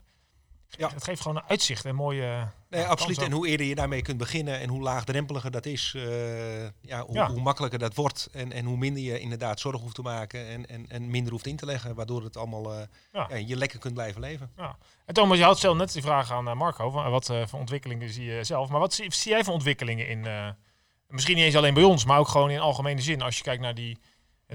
Ja. 0.78 0.88
Het 0.94 1.04
geeft 1.04 1.20
gewoon 1.20 1.36
een 1.36 1.48
uitzicht 1.48 1.84
en 1.84 1.94
mooie. 1.94 2.48
Nee, 2.68 2.84
absoluut. 2.84 3.22
En 3.22 3.32
hoe 3.32 3.48
eerder 3.48 3.66
je 3.66 3.74
daarmee 3.74 4.02
kunt 4.02 4.18
beginnen 4.18 4.58
en 4.60 4.68
hoe 4.68 4.80
laagdrempeliger 4.80 5.50
dat 5.50 5.66
is, 5.66 5.92
uh, 5.96 6.62
ja, 6.80 7.04
hoe, 7.06 7.24
hoe, 7.24 7.40
makkelijker 7.40 7.78
dat 7.78 7.94
wordt. 7.94 8.28
En, 8.32 8.52
en 8.52 8.64
hoe 8.64 8.76
minder 8.76 9.02
je 9.02 9.20
inderdaad 9.20 9.60
zorg 9.60 9.80
hoeft 9.80 9.94
te 9.94 10.02
maken 10.02 10.46
en, 10.46 10.68
en, 10.68 10.86
en 10.88 11.10
minder 11.10 11.32
hoeft 11.32 11.46
in 11.46 11.56
te 11.56 11.66
leggen, 11.66 11.94
waardoor 11.94 12.22
het 12.22 12.36
allemaal 12.36 12.72
uh, 12.72 12.80
ja. 13.12 13.26
Ja, 13.30 13.36
je 13.36 13.56
lekker 13.56 13.78
kunt 13.78 13.94
blijven 13.94 14.20
leven. 14.20 14.50
Ja. 14.56 14.76
En 15.04 15.14
Thomas, 15.14 15.38
je 15.38 15.44
had 15.44 15.58
zelf 15.58 15.76
net 15.76 15.92
die 15.92 16.02
vraag 16.02 16.32
aan 16.32 16.56
Marco, 16.56 16.90
van, 16.90 17.10
wat 17.10 17.26
voor 17.26 17.58
ontwikkelingen 17.58 18.10
zie 18.10 18.24
je 18.24 18.44
zelf? 18.44 18.68
Maar 18.68 18.80
wat 18.80 18.94
zie, 18.94 19.14
zie 19.14 19.30
jij 19.30 19.44
voor 19.44 19.54
ontwikkelingen 19.54 20.08
in, 20.08 20.26
misschien 21.08 21.36
niet 21.36 21.44
eens 21.44 21.56
alleen 21.56 21.74
bij 21.74 21.82
ons, 21.82 22.04
maar 22.04 22.18
ook 22.18 22.28
gewoon 22.28 22.50
in 22.50 22.60
algemene 22.60 23.00
zin, 23.00 23.22
als 23.22 23.36
je 23.36 23.42
kijkt 23.42 23.62
naar 23.62 23.74
die 23.74 23.98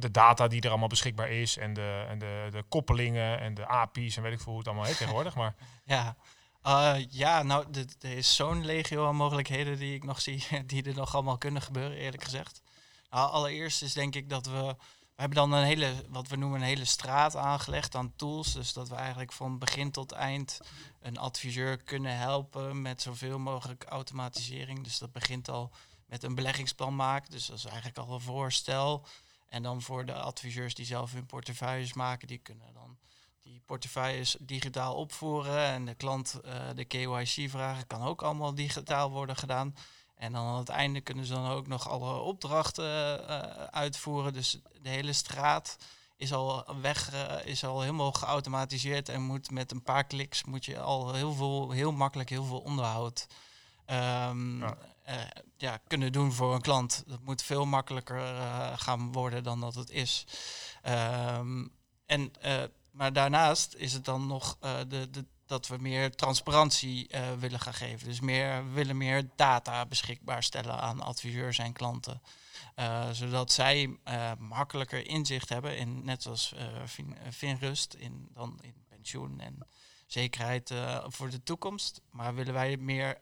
de 0.02 0.12
data 0.12 0.48
die 0.48 0.62
er 0.62 0.70
allemaal 0.70 0.88
beschikbaar 0.88 1.30
is 1.30 1.58
en 1.58 1.74
de, 1.74 2.06
en 2.10 2.20
de, 2.20 2.48
de 2.52 2.64
koppelingen 2.70 3.40
en 3.40 3.54
de 3.54 3.68
API's 3.68 4.18
en 4.18 4.24
weet 4.24 4.34
ik 4.34 4.40
veel 4.40 4.52
hoe 4.52 4.58
het 4.58 4.68
allemaal 4.68 4.86
heet 4.86 4.98
tegenwoordig. 4.98 5.36
Maar 5.36 5.56
ja, 5.86 6.16
uh, 6.64 6.96
ja, 7.10 7.44
nou, 7.44 7.66
er 8.02 8.18
is 8.18 8.36
zo'n 8.36 8.66
legio 8.66 9.08
aan 9.08 9.16
mogelijkheden 9.16 9.78
die 9.78 9.96
ik 9.96 10.04
nog 10.04 10.22
zie, 10.22 10.48
die 10.66 10.84
er 10.84 10.96
nog 10.96 11.14
allemaal 11.14 11.38
kunnen 11.38 11.62
gebeuren, 11.62 11.98
eerlijk 11.98 12.24
gezegd. 12.24 12.62
Nou, 13.10 13.32
allereerst 13.32 13.82
is 13.82 13.94
denk 13.94 14.16
ik 14.16 14.30
dat 14.30 14.46
we 14.46 14.76
we 15.16 15.22
hebben 15.22 15.40
dan 15.40 15.52
een 15.52 15.66
hele, 15.66 15.94
wat 16.10 16.28
we 16.28 16.36
noemen 16.36 16.62
een 16.62 16.68
hele 16.68 16.86
straat 16.86 17.36
aangelegd 17.36 17.96
aan 17.96 18.14
tools. 18.16 18.54
Dus 18.54 18.74
dat 18.74 18.90
we 18.90 18.96
eigenlijk 18.96 19.32
van 19.32 19.60
begin 19.60 19.92
tot 19.92 20.12
eind 20.12 20.60
een 21.02 21.18
adviseur 21.18 21.78
kunnen 21.78 22.18
helpen 22.18 22.82
met 22.82 23.02
zoveel 23.02 23.40
mogelijk 23.40 23.84
automatisering. 23.84 24.84
Dus 24.84 24.98
dat 24.98 25.12
begint 25.12 25.50
al 25.50 25.72
met 26.06 26.24
een 26.24 26.36
beleggingsplan 26.36 26.96
maken. 26.96 27.32
Dus 27.32 27.46
dat 27.46 27.58
is 27.58 27.66
eigenlijk 27.66 27.98
al 27.98 28.14
een 28.14 28.22
voorstel. 28.22 29.06
En 29.48 29.64
dan 29.64 29.82
voor 29.82 30.06
de 30.06 30.14
adviseurs 30.14 30.76
die 30.76 30.86
zelf 30.86 31.14
hun 31.14 31.26
portefeuilles 31.26 31.94
maken, 31.94 32.28
die 32.28 32.38
kunnen 32.38 32.74
dan 32.74 32.98
die 33.42 33.62
portefeuilles 33.66 34.36
digitaal 34.40 34.96
opvoeren. 34.96 35.66
En 35.66 35.86
de 35.86 35.96
klant 35.96 36.40
uh, 36.46 36.52
de 36.76 36.86
KYC 36.86 37.50
vragen 37.50 37.88
kan 37.88 38.02
ook 38.02 38.22
allemaal 38.22 38.56
digitaal 38.56 39.12
worden 39.12 39.36
gedaan. 39.36 39.76
En 40.16 40.32
dan 40.32 40.46
aan 40.46 40.58
het 40.58 40.70
einde 40.70 41.02
kunnen 41.02 41.26
ze 41.26 41.34
dan 41.34 41.50
ook 41.50 41.68
nog 41.68 41.90
alle 41.90 42.20
opdrachten 42.20 43.20
uh, 43.20 43.40
uitvoeren. 43.64 44.34
Dus 44.34 44.60
de 44.82 44.90
hele 44.90 45.14
straat 45.14 45.78
is 46.18 46.34
al 46.34 46.66
weg, 46.82 47.14
uh, 47.14 47.46
is 47.46 47.64
al 47.66 47.82
helemaal 47.82 48.12
geautomatiseerd 48.12 49.10
en 49.10 49.22
moet 49.22 49.52
met 49.52 49.72
een 49.72 49.84
paar 49.84 50.04
kliks 50.04 50.44
moet 50.44 50.66
je 50.66 50.80
al 50.80 51.14
heel 51.14 51.34
veel, 51.34 51.72
heel 51.72 51.92
makkelijk 51.92 52.30
heel 52.30 52.46
veel 52.46 52.60
onderhoud 52.60 53.28
um. 54.30 54.64
Uh, 55.10 55.22
ja. 55.58 55.78
kunnen 55.88 56.12
doen 56.12 56.32
voor 56.32 56.54
een 56.54 56.62
klant. 56.62 57.04
Dat 57.08 57.22
moet 57.22 57.42
veel 57.42 57.66
makkelijker 57.66 58.20
gaan 58.78 59.12
worden 59.12 59.44
dan 59.44 59.60
dat 59.60 59.76
het 59.76 59.90
is. 59.90 60.26
Um, 61.38 61.72
en, 62.06 62.32
maar 62.92 63.14
daarnaast 63.14 63.74
is 63.74 63.94
het 63.94 64.06
dan 64.06 64.28
nog 64.28 64.58
de, 64.88 65.10
de 65.12 65.26
dat 65.46 65.68
we 65.68 65.78
meer 65.78 66.16
transparantie 66.16 67.10
willen 67.40 67.60
gaan 67.60 67.74
geven. 67.74 68.08
Dus 68.08 68.20
meer, 68.20 68.66
we 68.66 68.72
willen 68.72 68.98
meer 68.98 69.30
data 69.36 69.86
beschikbaar 69.86 70.44
stellen 70.44 70.80
aan 70.80 71.02
adviseurs 71.02 71.58
en 71.58 71.74
klanten. 71.74 72.22
Zodat 73.12 73.52
zij 73.52 73.98
makkelijker 74.38 75.08
inzicht 75.08 75.50
hebben 75.50 75.78
in, 75.78 76.06
net 76.06 76.22
zoals 76.22 76.54
fin, 76.86 77.18
Finrust, 77.32 77.94
in, 77.94 78.30
dan 78.34 78.60
in 78.62 78.74
pensioen 78.90 79.40
en 79.40 79.68
zekerheid 80.06 80.74
voor 81.06 81.30
de 81.30 81.44
toekomst. 81.44 82.02
Maar 82.10 82.36
willen 82.36 82.54
wij 82.54 82.78
meer, 82.78 83.18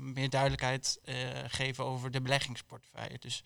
meer 0.00 0.30
duidelijkheid 0.30 1.00
geven 1.46 1.84
over 1.84 2.10
de 2.10 2.20
beleggingsportefeuille. 2.20 3.18
Dus 3.18 3.42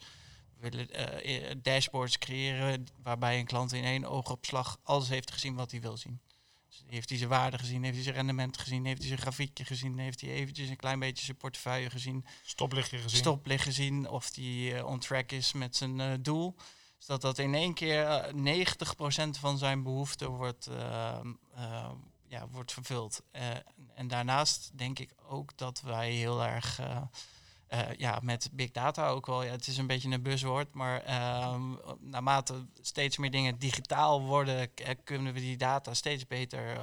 we 0.59 0.71
willen 0.71 1.63
dashboards 1.63 2.19
creëren 2.19 2.87
waarbij 3.03 3.39
een 3.39 3.47
klant 3.47 3.73
in 3.73 3.85
één 3.85 4.05
oogopslag 4.05 4.79
alles 4.83 5.09
heeft 5.09 5.31
gezien 5.31 5.55
wat 5.55 5.71
hij 5.71 5.81
wil 5.81 5.97
zien. 5.97 6.21
Heeft 6.87 7.09
hij 7.09 7.19
zijn 7.19 7.31
waarde 7.31 7.59
gezien? 7.59 7.83
Heeft 7.83 7.95
hij 7.95 8.03
zijn 8.03 8.15
rendement 8.15 8.59
gezien? 8.59 8.85
Heeft 8.85 8.99
hij 8.99 9.09
zijn 9.09 9.21
grafiekje 9.21 9.65
gezien? 9.65 9.99
Heeft 9.99 10.21
hij 10.21 10.31
eventjes 10.31 10.69
een 10.69 10.77
klein 10.77 10.99
beetje 10.99 11.25
zijn 11.25 11.37
portefeuille 11.37 11.91
gezien? 11.91 12.25
Stoplichtje 12.43 12.99
gezien? 12.99 13.19
Stoplicht 13.19 13.65
gezien. 13.65 14.09
Of 14.09 14.35
hij 14.35 14.45
uh, 14.45 14.87
on 14.87 14.99
track 14.99 15.33
is 15.33 15.53
met 15.53 15.77
zijn 15.77 15.99
uh, 15.99 16.13
doel. 16.21 16.55
Zodat 16.99 17.21
dat 17.21 17.39
in 17.39 17.55
één 17.55 17.75
keer 17.75 18.33
uh, 18.35 18.59
eh, 18.59 18.67
90% 19.27 19.31
van 19.41 19.59
zijn 19.59 19.83
behoeften 19.83 20.29
wordt, 20.29 20.71
ja, 22.35 22.49
wordt 22.51 22.73
vervuld. 22.73 23.23
en 23.95 24.09
daarnaast 24.09 24.71
denk 24.75 24.99
ik 24.99 25.15
ook 25.29 25.59
dat 25.59 25.81
wij 25.81 26.11
heel 26.11 26.45
erg 26.45 26.81
uh, 26.81 27.81
ja, 27.97 28.19
met 28.23 28.49
big 28.53 28.71
data 28.71 29.09
ook 29.09 29.27
wel. 29.27 29.43
Ja, 29.43 29.51
het 29.51 29.67
is 29.67 29.79
een 29.79 29.87
beetje 29.87 30.11
een 30.11 30.23
buzzwoord, 30.23 30.75
maar 30.75 31.05
uh, 31.09 31.61
naarmate 31.99 32.67
steeds 32.81 33.17
meer 33.17 33.31
dingen 33.31 33.59
digitaal 33.59 34.23
worden, 34.23 34.71
kunnen 35.05 35.33
we 35.33 35.41
die 35.41 35.57
data 35.57 35.95
steeds 35.95 36.27
beter 36.27 36.81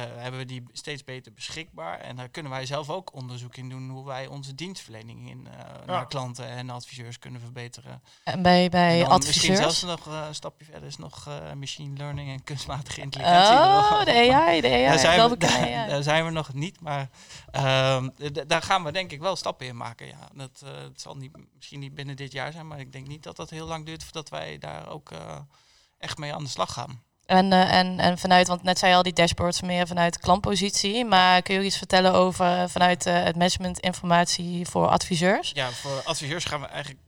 hebben 0.00 0.40
we 0.40 0.46
die 0.46 0.62
steeds 0.72 1.04
beter 1.04 1.32
beschikbaar. 1.32 2.00
En 2.00 2.16
daar 2.16 2.28
kunnen 2.28 2.52
wij 2.52 2.66
zelf 2.66 2.90
ook 2.90 3.14
onderzoek 3.14 3.56
in 3.56 3.68
doen 3.68 3.90
hoe 3.90 4.04
wij 4.04 4.26
onze 4.26 4.54
dienstverlening 4.54 5.30
in, 5.30 5.46
uh, 5.46 5.52
ja. 5.58 5.84
naar 5.86 6.06
klanten 6.06 6.46
en 6.46 6.70
adviseurs 6.70 7.18
kunnen 7.18 7.40
verbeteren. 7.40 8.02
En 8.24 8.42
bij, 8.42 8.68
bij 8.68 9.00
en 9.00 9.06
adviseurs? 9.06 9.26
Misschien 9.26 9.56
zelfs 9.56 9.82
nog 9.82 10.06
uh, 10.06 10.24
een 10.26 10.34
stapje 10.34 10.64
verder 10.64 10.88
is 10.88 10.96
nog 10.96 11.28
machine 11.58 11.96
learning 11.96 12.30
en 12.30 12.44
kunstmatige 12.44 13.00
intelligentie. 13.00 13.54
Oh, 13.54 14.04
de 14.04 14.32
AI, 14.32 14.60
de 14.60 14.68
AI. 14.68 14.84
Daar 14.84 14.98
zijn, 14.98 15.30
we, 15.30 15.36
daar, 15.36 15.88
daar 15.88 16.02
zijn 16.02 16.24
we 16.24 16.30
nog 16.30 16.52
niet, 16.52 16.80
maar 16.80 17.10
ehm, 17.50 18.08
daar 18.46 18.62
gaan 18.62 18.84
we 18.84 18.92
denk 18.92 19.12
ik 19.12 19.20
wel 19.20 19.36
stappen 19.36 19.66
in 19.66 19.76
maken. 19.76 20.06
Ja. 20.06 20.28
Dat, 20.34 20.62
het 20.64 21.00
zal 21.00 21.16
niet, 21.16 21.32
misschien 21.54 21.80
niet 21.80 21.94
binnen 21.94 22.16
dit 22.16 22.32
jaar 22.32 22.52
zijn, 22.52 22.66
maar 22.66 22.80
ik 22.80 22.92
denk 22.92 23.06
niet 23.06 23.22
dat 23.22 23.36
dat 23.36 23.50
heel 23.50 23.66
lang 23.66 23.86
duurt 23.86 24.02
voordat 24.02 24.28
wij 24.28 24.58
daar 24.58 24.88
ook 24.88 25.10
echt 25.98 26.18
mee 26.18 26.34
aan 26.34 26.44
de 26.44 26.50
slag 26.50 26.72
gaan. 26.72 27.02
En, 27.26 27.52
uh, 27.52 27.72
en, 27.72 27.98
en 27.98 28.18
vanuit, 28.18 28.48
want 28.48 28.62
net 28.62 28.78
zei 28.78 28.90
je 28.90 28.96
al 28.96 29.02
die 29.02 29.12
dashboards 29.12 29.60
meer 29.60 29.86
vanuit 29.86 30.18
klantpositie. 30.18 31.04
Maar 31.04 31.42
kun 31.42 31.54
je 31.54 31.60
ook 31.60 31.66
iets 31.66 31.78
vertellen 31.78 32.12
over 32.12 32.46
uh, 32.46 32.64
vanuit 32.68 33.06
uh, 33.06 33.22
het 33.22 33.36
management 33.36 33.78
informatie 33.78 34.66
voor 34.66 34.88
adviseurs? 34.88 35.50
Ja, 35.54 35.70
voor 35.70 36.02
adviseurs 36.04 36.44
gaan 36.44 36.60
we 36.60 36.66
eigenlijk 36.66 37.00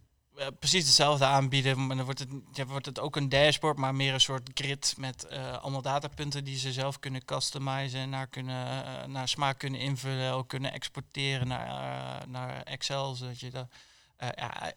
precies 0.58 0.84
hetzelfde 0.84 1.24
aanbieden. 1.24 1.86
Maar 1.86 1.96
dan 1.96 2.04
wordt 2.04 2.20
het, 2.20 2.28
ja, 2.52 2.66
wordt 2.66 2.86
het 2.86 3.00
ook 3.00 3.16
een 3.16 3.28
dashboard, 3.28 3.76
maar 3.76 3.94
meer 3.94 4.14
een 4.14 4.20
soort 4.20 4.50
grid 4.54 4.94
met 4.96 5.28
allemaal 5.60 5.82
datapunten 5.82 6.44
die 6.44 6.58
ze 6.58 6.72
zelf 6.72 6.98
kunnen 6.98 7.24
customizen, 7.24 8.10
naar, 8.10 8.26
kunnen, 8.26 8.84
naar 9.10 9.28
smaak 9.28 9.58
kunnen 9.58 9.80
invullen, 9.80 10.32
ook 10.32 10.48
kunnen 10.48 10.72
exporteren 10.72 11.48
naar, 11.48 12.28
naar 12.28 12.62
Excel, 12.62 13.14
zodat 13.14 13.40
je 13.40 13.50
dat 13.50 13.66
uh, 14.22 14.28
ja, 14.34 14.72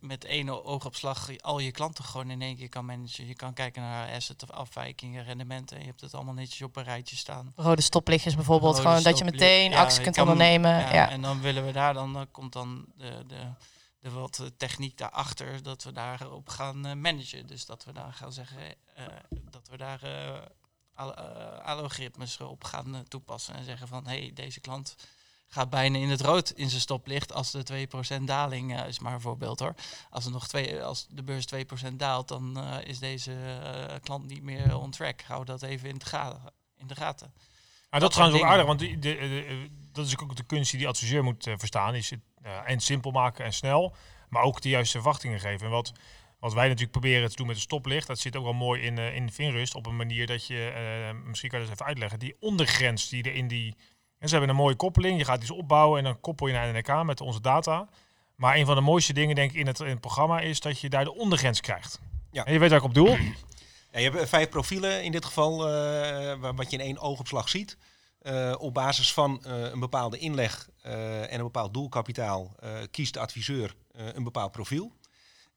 met 0.00 0.24
één 0.24 0.64
oogopslag 0.64 1.40
al 1.40 1.58
je 1.58 1.70
klanten 1.70 2.04
gewoon 2.04 2.30
in 2.30 2.42
één 2.42 2.56
keer 2.56 2.68
kan 2.68 2.84
managen. 2.84 3.26
Je 3.26 3.34
kan 3.34 3.54
kijken 3.54 3.82
naar 3.82 4.14
asset 4.14 4.42
of 4.42 4.50
afwijkingen, 4.50 5.24
rendementen. 5.24 5.76
En 5.76 5.82
je 5.82 5.88
hebt 5.88 6.00
het 6.00 6.14
allemaal 6.14 6.34
netjes 6.34 6.62
op 6.62 6.76
een 6.76 6.84
rijtje 6.84 7.16
staan. 7.16 7.52
Rode 7.56 7.82
stoplichtjes 7.82 8.34
bijvoorbeeld. 8.34 8.78
gewoon 8.78 9.02
dat 9.02 9.18
je 9.18 9.24
meteen 9.24 9.70
ja, 9.70 9.80
actie 9.80 10.02
kunt 10.02 10.18
ondernemen. 10.18 10.70
Ja, 10.70 11.10
En 11.10 11.22
dan 11.22 11.40
willen 11.40 11.66
we 11.66 11.72
daar, 11.72 11.94
dan 11.94 12.16
uh, 12.16 12.22
komt 12.30 12.52
dan 12.52 12.86
de, 12.96 13.24
de, 13.26 13.52
de 13.98 14.10
wat 14.10 14.50
techniek 14.56 14.98
daarachter, 14.98 15.62
dat 15.62 15.82
we 15.82 15.92
daarop 15.92 16.48
gaan 16.48 16.86
uh, 16.86 16.92
managen. 16.92 17.46
Dus 17.46 17.66
dat 17.66 17.84
we 17.84 17.92
daar 17.92 18.12
gaan 18.12 18.32
zeggen, 18.32 18.74
dat 19.50 19.68
we 19.68 19.76
daar 19.76 20.00
algoritmes 21.64 22.40
op 22.40 22.64
gaan 22.64 23.04
toepassen. 23.08 23.54
En 23.54 23.64
zeggen 23.64 23.88
van, 23.88 24.06
hé, 24.06 24.18
hey, 24.18 24.30
deze 24.34 24.60
klant 24.60 24.96
gaat 25.48 25.70
bijna 25.70 25.98
in 25.98 26.08
het 26.08 26.20
rood 26.20 26.50
in 26.50 26.68
zijn 26.68 26.80
stoplicht 26.80 27.32
als 27.32 27.50
de 27.50 27.88
2% 28.18 28.22
daling 28.22 28.78
uh, 28.78 28.88
is 28.88 28.98
maar 28.98 29.12
een 29.12 29.20
voorbeeld 29.20 29.60
hoor. 29.60 29.74
Als, 30.10 30.24
er 30.24 30.30
nog 30.30 30.48
twee, 30.48 30.82
als 30.82 31.06
de 31.10 31.22
beurs 31.22 31.46
2% 31.90 31.92
daalt, 31.92 32.28
dan 32.28 32.58
uh, 32.58 32.76
is 32.84 32.98
deze 32.98 33.32
uh, 33.32 33.94
klant 34.02 34.26
niet 34.26 34.42
meer 34.42 34.78
on 34.78 34.90
track. 34.90 35.22
Hou 35.22 35.44
dat 35.44 35.62
even 35.62 35.88
in, 35.88 36.04
gaten, 36.04 36.52
in 36.78 36.86
de 36.86 36.94
gaten. 36.94 37.32
Ah, 37.90 38.00
dat, 38.00 38.08
is 38.08 38.16
trouwens 38.16 38.42
ook 38.42 38.48
aardig, 38.48 38.66
want 38.66 38.78
die, 38.78 38.98
de, 38.98 39.14
de, 39.14 39.68
dat 39.92 40.06
is 40.06 40.18
ook 40.18 40.36
de 40.36 40.42
kunst 40.42 40.70
die 40.70 40.78
die 40.78 40.88
adviseur 40.88 41.24
moet 41.24 41.48
verstaan. 41.56 41.94
Is 41.94 42.10
het, 42.10 42.20
en 42.64 42.80
simpel 42.80 43.10
maken 43.10 43.44
en 43.44 43.52
snel, 43.52 43.94
maar 44.28 44.42
ook 44.42 44.60
de 44.60 44.68
juiste 44.68 45.00
verwachtingen 45.00 45.40
geven. 45.40 45.66
En 45.66 45.72
wat, 45.72 45.92
wat 46.38 46.52
wij 46.52 46.64
natuurlijk 46.64 46.92
proberen 46.92 47.30
te 47.30 47.36
doen 47.36 47.46
met 47.46 47.56
de 47.56 47.62
stoplicht, 47.62 48.06
dat 48.06 48.18
zit 48.18 48.36
ook 48.36 48.44
wel 48.44 48.52
mooi 48.52 48.82
in, 48.82 48.98
in 48.98 49.32
Vinrust 49.32 49.74
op 49.74 49.86
een 49.86 49.96
manier 49.96 50.26
dat 50.26 50.46
je, 50.46 51.12
misschien 51.24 51.50
kan 51.50 51.58
je 51.60 51.64
dat 51.64 51.74
even 51.74 51.86
uitleggen, 51.86 52.18
die 52.18 52.36
ondergrens 52.40 53.08
die 53.08 53.22
er 53.22 53.34
in 53.34 53.48
die 53.48 53.76
en 54.26 54.32
ze 54.32 54.38
hebben 54.38 54.56
een 54.56 54.62
mooie 54.62 54.76
koppeling. 54.76 55.18
Je 55.18 55.24
gaat 55.24 55.42
iets 55.42 55.50
opbouwen 55.50 55.98
en 55.98 56.04
dan 56.04 56.20
koppel 56.20 56.46
je 56.46 56.52
naar 56.52 56.74
NK 56.74 57.04
met 57.04 57.20
onze 57.20 57.40
data. 57.40 57.88
Maar 58.34 58.56
een 58.56 58.66
van 58.66 58.74
de 58.74 58.80
mooiste 58.80 59.12
dingen 59.12 59.34
denk 59.34 59.50
ik 59.50 59.56
in 59.56 59.66
het, 59.66 59.80
in 59.80 59.86
het 59.86 60.00
programma 60.00 60.40
is 60.40 60.60
dat 60.60 60.80
je 60.80 60.88
daar 60.88 61.04
de 61.04 61.14
ondergrens 61.14 61.60
krijgt. 61.60 62.00
Ja. 62.30 62.44
En 62.44 62.52
je 62.52 62.58
weet 62.58 62.68
waar 62.68 62.78
ik 62.78 62.84
op 62.84 62.94
doel. 62.94 63.16
Ja, 63.92 63.98
je 63.98 64.10
hebt 64.10 64.28
vijf 64.28 64.48
profielen 64.48 65.04
in 65.04 65.12
dit 65.12 65.24
geval, 65.24 65.68
uh, 65.68 66.52
wat 66.54 66.70
je 66.70 66.76
in 66.76 66.84
één 66.84 66.98
oogopslag 66.98 67.48
ziet. 67.48 67.76
Uh, 68.22 68.54
op 68.58 68.74
basis 68.74 69.12
van 69.12 69.42
uh, 69.46 69.70
een 69.72 69.80
bepaalde 69.80 70.18
inleg 70.18 70.68
en 70.82 71.34
een 71.34 71.42
bepaald 71.42 71.74
doelkapitaal 71.74 72.54
kiest 72.90 73.14
de 73.14 73.20
adviseur 73.20 73.74
een 73.92 74.24
bepaald 74.24 74.52
profiel. 74.52 74.92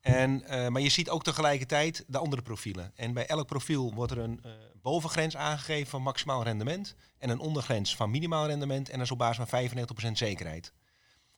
En, 0.02 0.44
maar 0.72 0.82
je 0.82 0.90
ziet 0.90 1.10
ook 1.10 1.24
tegelijkertijd 1.24 2.04
de 2.08 2.18
andere 2.18 2.42
profielen. 2.42 2.92
En 2.96 3.14
bij 3.14 3.28
elk 3.28 3.48
profiel 3.48 3.94
wordt 3.94 4.12
er 4.12 4.18
een 4.18 4.42
bovengrens 4.82 5.36
aangegeven 5.36 5.90
van 5.90 6.02
maximaal 6.02 6.44
rendement 6.44 6.96
en 7.18 7.30
een 7.30 7.40
ondergrens 7.40 7.96
van 7.96 8.12
minimaal 8.12 8.48
rendement 8.48 8.90
en 8.90 8.94
dat 8.94 9.06
is 9.06 9.12
op 9.12 9.18
basis 9.18 9.46
van 9.50 9.70
95% 10.10 10.12
zekerheid. 10.12 10.74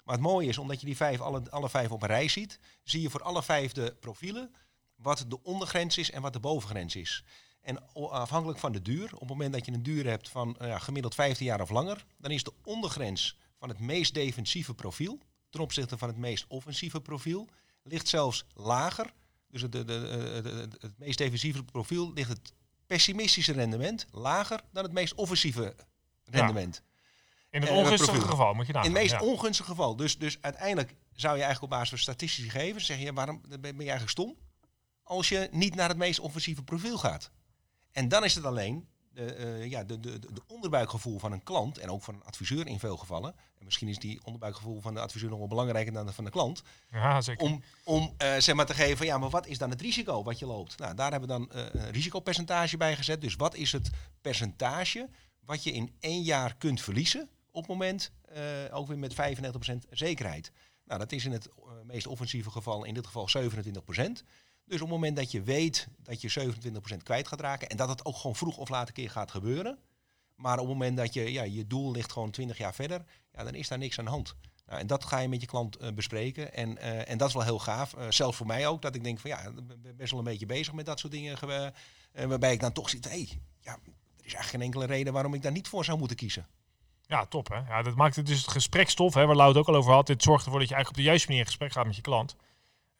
Maar 0.04 0.15
het 0.15 0.24
mooie 0.24 0.47
is, 0.47 0.58
omdat 0.58 0.80
je 0.80 0.86
die 0.86 0.95
vijf, 0.95 1.21
alle, 1.21 1.41
alle 1.50 1.69
vijf 1.69 1.91
op 1.91 2.02
een 2.02 2.08
rij 2.08 2.28
ziet, 2.28 2.60
zie 2.84 3.02
je 3.02 3.10
voor 3.10 3.24
alle 3.24 3.43
vijf 3.43 3.71
de 3.71 3.95
profielen 4.00 4.54
wat 4.95 5.26
de 5.28 5.43
ondergrens 5.43 5.97
is 5.97 6.12
en 6.12 6.21
wat 6.21 6.34
de 6.34 6.39
bovengrens 6.39 6.95
is. 6.95 7.24
En 7.62 7.93
afhankelijk 7.93 8.60
van 8.60 8.71
de 8.71 8.82
duur, 8.82 9.13
op 9.13 9.19
het 9.19 9.30
moment 9.30 9.54
dat 9.54 9.65
je 9.65 9.71
een 9.71 9.84
duur 9.84 10.06
hebt 10.06 10.30
van 10.30 10.58
uh, 10.62 10.67
ja, 10.67 10.78
gemiddeld 10.78 11.15
15 11.15 11.45
jaar 11.45 11.62
of 11.62 11.69
langer, 11.69 12.06
dan 12.17 12.32
is 12.32 12.43
de 12.43 12.54
ondergrens 12.63 13.38
van 13.56 13.69
het 13.69 13.80
meest 13.80 14.13
defensieve 14.13 14.74
profiel 14.74 15.19
ten 15.50 15.62
opzichte 15.62 15.97
van 15.97 16.08
het 16.08 16.17
meest 16.17 16.45
offensieve 16.47 17.02
profiel, 17.02 17.47
ligt 17.84 18.08
zelfs 18.08 18.46
lager. 18.54 19.13
Dus 19.48 19.62
het, 19.62 19.72
de, 19.72 19.86
de, 19.86 20.70
het 20.80 20.98
meest 20.98 21.17
defensieve 21.17 21.63
profiel 21.63 22.13
ligt 22.13 22.30
het 22.30 22.54
pessimistische 22.86 23.54
rendement 23.54 24.06
lager 24.12 24.62
dan 24.72 24.84
het 24.84 24.94
meest 24.94 25.13
offensive 25.13 25.76
rendement. 26.24 26.82
In 27.50 27.62
het 27.62 27.70
uh, 27.70 27.78
ongunstige 27.78 28.22
geval 28.22 28.54
moet 28.54 28.67
je 28.67 28.74
dan. 28.74 28.84
In 28.84 28.94
het 28.94 29.02
meest 29.02 29.22
ongunstige 29.22 29.70
geval. 29.70 29.96
Dus, 29.96 30.17
dus 30.17 30.38
uiteindelijk 30.41 30.96
zou 31.13 31.36
je 31.38 31.44
eigenlijk 31.44 31.74
op 31.74 31.78
basis 31.78 31.89
van 31.89 31.98
statistische 31.98 32.50
gegevens 32.50 32.86
zeggen, 32.86 33.13
waarom 33.13 33.41
ben 33.60 33.72
je 33.72 33.78
eigenlijk 33.78 34.10
stom? 34.10 34.38
Als 35.04 35.30
je 35.30 35.48
niet 35.52 35.76
naar 35.76 35.89
het 35.89 35.98
meest 35.98 36.20
offensieve 36.20 36.63
profiel 36.63 36.98
gaat. 36.98 37.32
En 37.91 38.08
dan 38.08 38.24
is 38.24 38.36
het 38.36 38.44
alleen 38.44 38.88
de, 39.13 39.65
ja, 39.69 39.84
de, 39.84 40.00
de, 40.00 40.19
de 40.19 40.41
onderbuikgevoel 40.47 41.19
van 41.19 41.32
een 41.32 41.43
klant 41.43 41.78
en 41.78 41.89
ook 41.89 42.04
van 42.04 42.13
een 42.13 42.24
adviseur 42.24 42.67
in 42.67 42.80
veel 42.80 42.97
gevallen. 42.97 43.36
En 43.60 43.65
misschien 43.65 43.88
is 43.88 44.00
die 44.00 44.19
onderbuikgevoel 44.24 44.82
van 44.82 44.93
de 44.93 45.00
adviseur 45.00 45.30
nog 45.30 45.39
wel 45.39 45.47
belangrijker 45.47 45.93
dan 45.93 46.06
dat 46.06 46.15
van 46.15 46.24
de 46.24 46.30
klant. 46.30 46.63
Ja, 46.91 47.21
zeker. 47.21 47.45
Om, 47.45 47.63
om 47.84 48.13
zeg 48.17 48.56
maar 48.56 48.65
te 48.65 48.74
geven, 48.74 49.06
ja, 49.06 49.17
maar 49.17 49.30
wat 49.30 49.47
is 49.47 49.58
dan 49.58 49.69
het 49.69 49.82
risico 49.82 50.24
wat 50.24 50.39
je 50.39 50.45
loopt? 50.45 50.78
Nou, 50.78 50.95
daar 50.95 51.12
hebben 51.12 51.30
we 51.30 51.36
dan 51.36 51.47
een 51.52 51.91
risicopercentage 51.91 52.78
bij 52.78 52.95
gezet. 52.95 53.21
Dus 53.21 53.36
wat 53.36 53.56
is 53.56 53.71
het 53.71 53.89
percentage 54.21 55.10
wat 55.45 55.63
je 55.63 55.71
in 55.71 55.95
één 56.00 56.21
jaar 56.21 56.56
kunt 56.56 56.82
verliezen 56.82 57.30
op 57.52 57.62
het 57.62 57.71
moment, 57.71 58.12
ook 58.71 58.88
weer 58.88 58.97
met 58.97 59.13
95% 59.13 59.17
zekerheid. 59.89 60.52
Nou, 60.86 61.00
dat 61.00 61.12
is 61.12 61.26
in 61.26 61.32
het 61.32 61.50
meest 61.84 62.08
offensieve 62.08 62.52
geval, 62.52 62.84
in 62.84 62.93
dit 62.93 63.08
geval 63.08 63.30
27%. 63.38 64.24
Dus 64.72 64.82
op 64.82 64.88
het 64.88 64.96
moment 64.96 65.16
dat 65.16 65.32
je 65.32 65.42
weet 65.42 65.88
dat 66.04 66.22
je 66.22 66.54
27% 66.94 67.04
kwijt 67.04 67.28
gaat 67.28 67.40
raken 67.40 67.68
en 67.70 67.78
dat 67.78 67.90
het 67.90 68.06
ook 68.06 68.16
gewoon 68.16 68.36
vroeg 68.36 68.58
of 68.58 68.70
laat 68.70 68.88
een 68.88 68.94
keer 68.94 69.10
gaat 69.10 69.32
gebeuren. 69.32 69.78
Maar 70.36 70.54
op 70.54 70.68
het 70.68 70.74
moment 70.78 70.98
dat 70.98 71.14
je, 71.14 71.32
ja, 71.32 71.44
je 71.44 71.68
doel 71.68 71.92
ligt 71.92 72.12
gewoon 72.12 72.32
20 72.32 72.58
jaar 72.58 72.74
verder, 72.74 73.06
ja, 73.34 73.44
dan 73.44 73.54
is 73.54 73.68
daar 73.68 73.78
niks 73.78 74.00
aan 74.00 74.06
de 74.06 74.12
hand. 74.12 74.36
Nou, 74.66 74.80
en 74.80 74.88
dat 74.88 75.06
ga 75.06 75.20
je 75.20 75.28
met 75.28 75.42
je 75.42 75.48
klant 75.48 75.82
uh, 75.82 75.92
bespreken. 75.92 76.54
En, 76.54 76.78
uh, 76.78 77.10
en 77.10 77.18
dat 77.18 77.28
is 77.28 77.34
wel 77.34 77.44
heel 77.44 77.60
gaaf. 77.60 77.96
Uh, 77.96 78.06
zelfs 78.10 78.38
voor 78.38 78.46
mij 78.46 78.68
ook, 78.68 78.82
dat 78.82 78.96
ik 78.96 79.04
denk 79.04 79.20
van 79.20 79.30
ja, 79.30 79.40
ik 79.40 79.82
ben 79.82 79.96
best 79.98 80.12
wel 80.12 80.20
een 80.20 80.26
beetje 80.26 80.46
bezig 80.46 80.74
met 80.74 80.86
dat 80.86 81.00
soort 81.00 81.14
dingen. 81.14 81.38
waarbij 82.14 82.54
ik 82.54 82.60
dan 82.60 82.72
toch 82.72 82.90
zit, 82.90 83.06
hé, 83.06 83.12
hey, 83.12 83.30
ja, 83.60 83.72
er 83.72 84.26
is 84.26 84.34
eigenlijk 84.34 84.50
geen 84.50 84.62
enkele 84.62 84.86
reden 84.86 85.14
waarom 85.14 85.34
ik 85.34 85.42
daar 85.42 85.52
niet 85.52 85.68
voor 85.68 85.86
zou 85.86 85.98
moeten 85.98 86.18
kiezen. 86.18 86.48
Ja, 87.02 87.26
top 87.26 87.48
hè. 87.48 87.58
Ja, 87.58 87.82
dat 87.82 87.96
maakt 87.96 88.16
het 88.16 88.26
dus 88.26 88.42
het 88.42 88.52
gesprekstof, 88.52 89.14
hè, 89.14 89.26
waar 89.26 89.36
Loud 89.36 89.58
ook 89.58 89.68
al 89.68 89.76
over 89.76 89.94
had. 89.94 90.08
Dit 90.08 90.24
zorgt 90.24 90.46
ervoor 90.46 90.60
dat 90.60 90.70
je 90.70 90.76
eigenlijk 90.76 90.90
op 90.90 91.06
de 91.06 91.10
juiste 91.10 91.28
manier 91.28 91.44
in 91.44 91.50
gesprek 91.50 91.72
gaat 91.72 91.86
met 91.86 91.96
je 91.96 92.02
klant. 92.02 92.36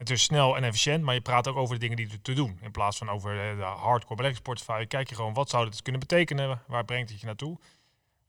Het 0.02 0.10
is 0.10 0.24
snel 0.24 0.56
en 0.58 0.64
efficiënt, 0.64 1.04
maar 1.04 1.14
je 1.14 1.22
praat 1.22 1.48
ook 1.48 1.56
over 1.56 1.74
de 1.76 1.82
dingen 1.82 1.98
die 1.98 2.10
er 2.12 2.22
te 2.22 2.34
doen. 2.34 2.60
In 2.62 2.72
plaats 2.72 2.98
van 2.98 3.10
over 3.10 3.56
de 3.58 3.64
hardcore 3.64 4.16
beleggingsportefeuille, 4.16 4.86
kijk 4.86 5.10
je 5.10 5.16
gewoon 5.16 5.34
wat 5.34 5.50
zou 5.50 5.70
dit 5.70 5.82
kunnen 5.82 6.02
betekenen, 6.02 6.62
waar 6.68 6.86
brengt 6.86 7.10
het 7.10 7.20
je 7.20 7.26
naartoe. 7.26 7.60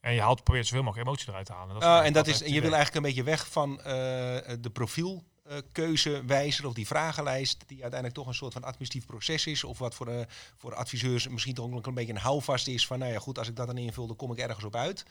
En 0.01 0.15
je 0.15 0.21
haalt, 0.21 0.45
probeert 0.45 0.67
zoveel 0.67 0.83
mogelijk 0.83 1.09
emotie 1.09 1.29
eruit 1.29 1.47
te 1.47 1.53
halen. 1.53 1.75
Dat 1.75 1.83
uh, 1.83 2.07
en 2.07 2.13
dat 2.13 2.27
is, 2.27 2.39
je 2.39 2.61
wil 2.61 2.73
eigenlijk 2.73 2.95
een 2.95 3.03
beetje 3.03 3.23
weg 3.23 3.49
van 3.49 3.71
uh, 3.71 3.85
de 3.85 4.71
profielkeuzewijzer 4.73 6.67
of 6.67 6.73
die 6.73 6.87
vragenlijst, 6.87 7.65
die 7.67 7.83
uiteindelijk 7.83 8.15
toch 8.15 8.27
een 8.27 8.35
soort 8.35 8.53
van 8.53 8.65
administratief 8.65 9.07
proces 9.07 9.47
is. 9.47 9.65
Of 9.65 9.79
wat 9.79 9.95
voor, 9.95 10.07
de, 10.07 10.27
voor 10.57 10.75
adviseurs 10.75 11.29
misschien 11.29 11.55
toch 11.55 11.73
ook 11.73 11.87
een 11.87 11.95
beetje 11.95 12.13
een 12.13 12.19
houvast 12.19 12.69
is 12.69 12.87
van, 12.87 12.99
nou 12.99 13.13
ja 13.13 13.19
goed, 13.19 13.39
als 13.39 13.49
ik 13.49 13.57
dat 13.57 13.67
dan 13.67 13.79
invul, 13.79 14.07
dan 14.07 14.17
kom 14.17 14.33
ik 14.33 14.39
ergens 14.39 14.65
op 14.65 14.77
uit. 14.77 15.05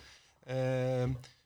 Uh, 0.47 0.55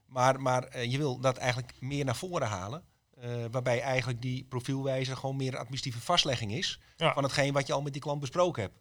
maar 0.05 0.41
maar 0.41 0.63
eh, 0.63 0.91
je 0.91 0.97
wil 0.97 1.19
dat 1.19 1.37
eigenlijk 1.37 1.73
meer 1.79 2.05
naar 2.05 2.15
voren 2.15 2.47
halen. 2.47 2.83
Uh, 3.23 3.45
waarbij 3.51 3.81
eigenlijk 3.81 4.21
die 4.21 4.43
profielwijzer 4.43 5.17
gewoon 5.17 5.35
meer 5.35 5.53
een 5.53 5.59
administratieve 5.59 6.05
vastlegging 6.05 6.53
is 6.53 6.79
ja. 6.97 7.13
van 7.13 7.23
hetgeen 7.23 7.53
wat 7.53 7.67
je 7.67 7.73
al 7.73 7.81
met 7.81 7.93
die 7.93 8.01
klant 8.01 8.19
besproken 8.19 8.61
hebt. 8.61 8.75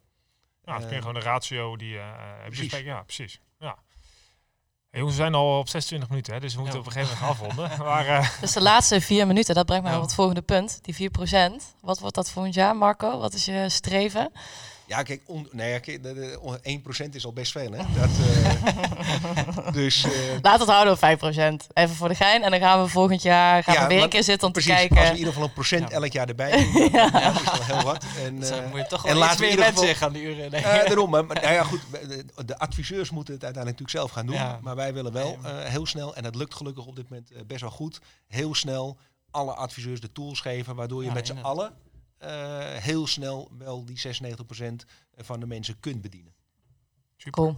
Ja, 0.63 0.73
het 0.73 0.85
is 0.85 0.91
uh, 0.91 0.97
gewoon 0.97 1.15
een 1.15 1.21
ratio 1.21 1.77
die 1.77 1.93
uh, 1.93 2.11
precies. 2.45 2.79
Ja, 2.79 3.03
precies. 3.03 3.39
Ja. 3.59 3.77
Hey, 4.89 5.03
jongens, 5.03 5.19
we 5.19 5.23
zijn 5.23 5.35
al 5.35 5.59
op 5.59 5.67
26 5.67 6.09
minuten, 6.09 6.33
hè, 6.33 6.39
dus 6.39 6.53
we 6.55 6.59
moeten 6.59 6.79
ja. 6.79 6.85
op 6.85 6.93
een 6.93 6.99
gegeven 6.99 7.19
moment 7.19 7.39
afronden. 7.39 7.77
maar, 7.87 8.37
dus 8.41 8.53
de 8.53 8.61
laatste 8.61 9.01
vier 9.01 9.27
minuten, 9.27 9.55
dat 9.55 9.65
brengt 9.65 9.83
mij 9.83 9.95
op 9.95 10.01
het 10.01 10.13
volgende 10.13 10.41
punt, 10.41 10.79
die 10.81 11.09
4%. 11.09 11.13
Wat 11.81 11.99
wordt 11.99 12.15
dat 12.15 12.31
volgend 12.31 12.55
jaar, 12.55 12.75
Marco? 12.75 13.19
Wat 13.19 13.33
is 13.33 13.45
je 13.45 13.69
streven? 13.69 14.31
Ja, 14.87 15.03
kijk, 15.03 15.21
on, 15.25 15.47
nee, 15.51 15.79
kijk 15.79 16.03
de, 16.03 16.13
de, 16.13 17.05
1% 17.05 17.09
is 17.11 17.25
al 17.25 17.33
best 17.33 17.51
veel, 17.51 17.71
hè? 17.71 17.77
Dat, 17.77 18.09
uh, 18.19 19.71
dus, 19.81 20.05
uh, 20.05 20.11
Laat 20.41 20.59
het 20.59 20.69
houden 20.69 20.93
op 20.93 20.99
5%. 20.99 21.67
Even 21.73 21.95
voor 21.95 22.07
de 22.07 22.15
gein. 22.15 22.43
En 22.43 22.51
dan 22.51 22.59
gaan 22.59 22.81
we 22.81 22.87
volgend 22.87 23.21
jaar 23.21 23.63
gaan 23.63 23.73
ja, 23.73 23.81
we 23.81 23.93
weer 23.93 24.03
een 24.03 24.09
keer 24.09 24.23
zitten 24.23 24.47
om 24.47 24.53
precies, 24.53 24.71
te 24.71 24.77
kijken. 24.77 24.97
als 24.97 25.05
we 25.05 25.11
in 25.11 25.17
ieder 25.17 25.33
geval 25.33 25.47
een 25.47 25.53
procent 25.53 25.89
elk 25.89 26.11
jaar 26.11 26.27
erbij 26.27 26.51
doen, 26.51 26.89
ja. 26.91 27.09
ja. 27.13 27.31
dat 27.31 27.41
is 27.41 27.67
wel 27.67 27.77
heel 27.77 27.85
wat. 27.85 28.05
En, 28.25 28.35
uh, 28.35 28.69
moet 28.69 28.79
je 28.79 28.85
toch 28.87 29.05
en 29.05 29.15
laten 29.15 29.39
we 29.39 29.55
mensen 29.55 29.65
geval, 29.65 29.95
gaan 29.95 30.13
duren. 30.13 30.51
Nee. 30.51 30.61
daarom, 30.61 31.09
maar, 31.09 31.25
nou 31.25 31.53
ja, 31.53 31.63
goed, 31.63 31.81
de, 31.91 32.25
de, 32.45 32.57
adviseurs 32.57 33.09
moeten 33.09 33.33
het 33.33 33.43
uiteindelijk 33.43 33.81
natuurlijk 33.81 34.09
zelf 34.09 34.11
gaan 34.11 34.25
doen. 34.25 34.61
Maar 34.61 34.75
wij 34.75 34.93
willen 34.93 35.11
wel 35.11 35.37
heel 35.45 35.85
snel, 35.85 36.15
en 36.15 36.23
dat 36.23 36.35
lukt 36.35 36.53
gelukkig 36.53 36.85
op 36.85 36.95
dit 36.95 37.09
moment 37.09 37.31
best 37.47 37.61
wel 37.61 37.69
goed, 37.69 37.99
heel 38.27 38.55
snel 38.55 38.97
alle 39.31 39.53
adviseurs 39.53 39.99
de 39.99 40.11
tools 40.11 40.39
geven, 40.39 40.75
waardoor 40.75 41.03
je 41.03 41.11
met 41.11 41.27
z'n 41.27 41.37
allen 41.41 41.73
heel 42.79 43.07
snel 43.07 43.51
wel 43.57 43.85
die 43.85 43.97
96% 43.97 44.75
van 45.15 45.39
de 45.39 45.45
mensen 45.45 45.79
kunt 45.79 46.01
bedienen. 46.01 46.33
Super. 47.17 47.43
Cool. 47.43 47.55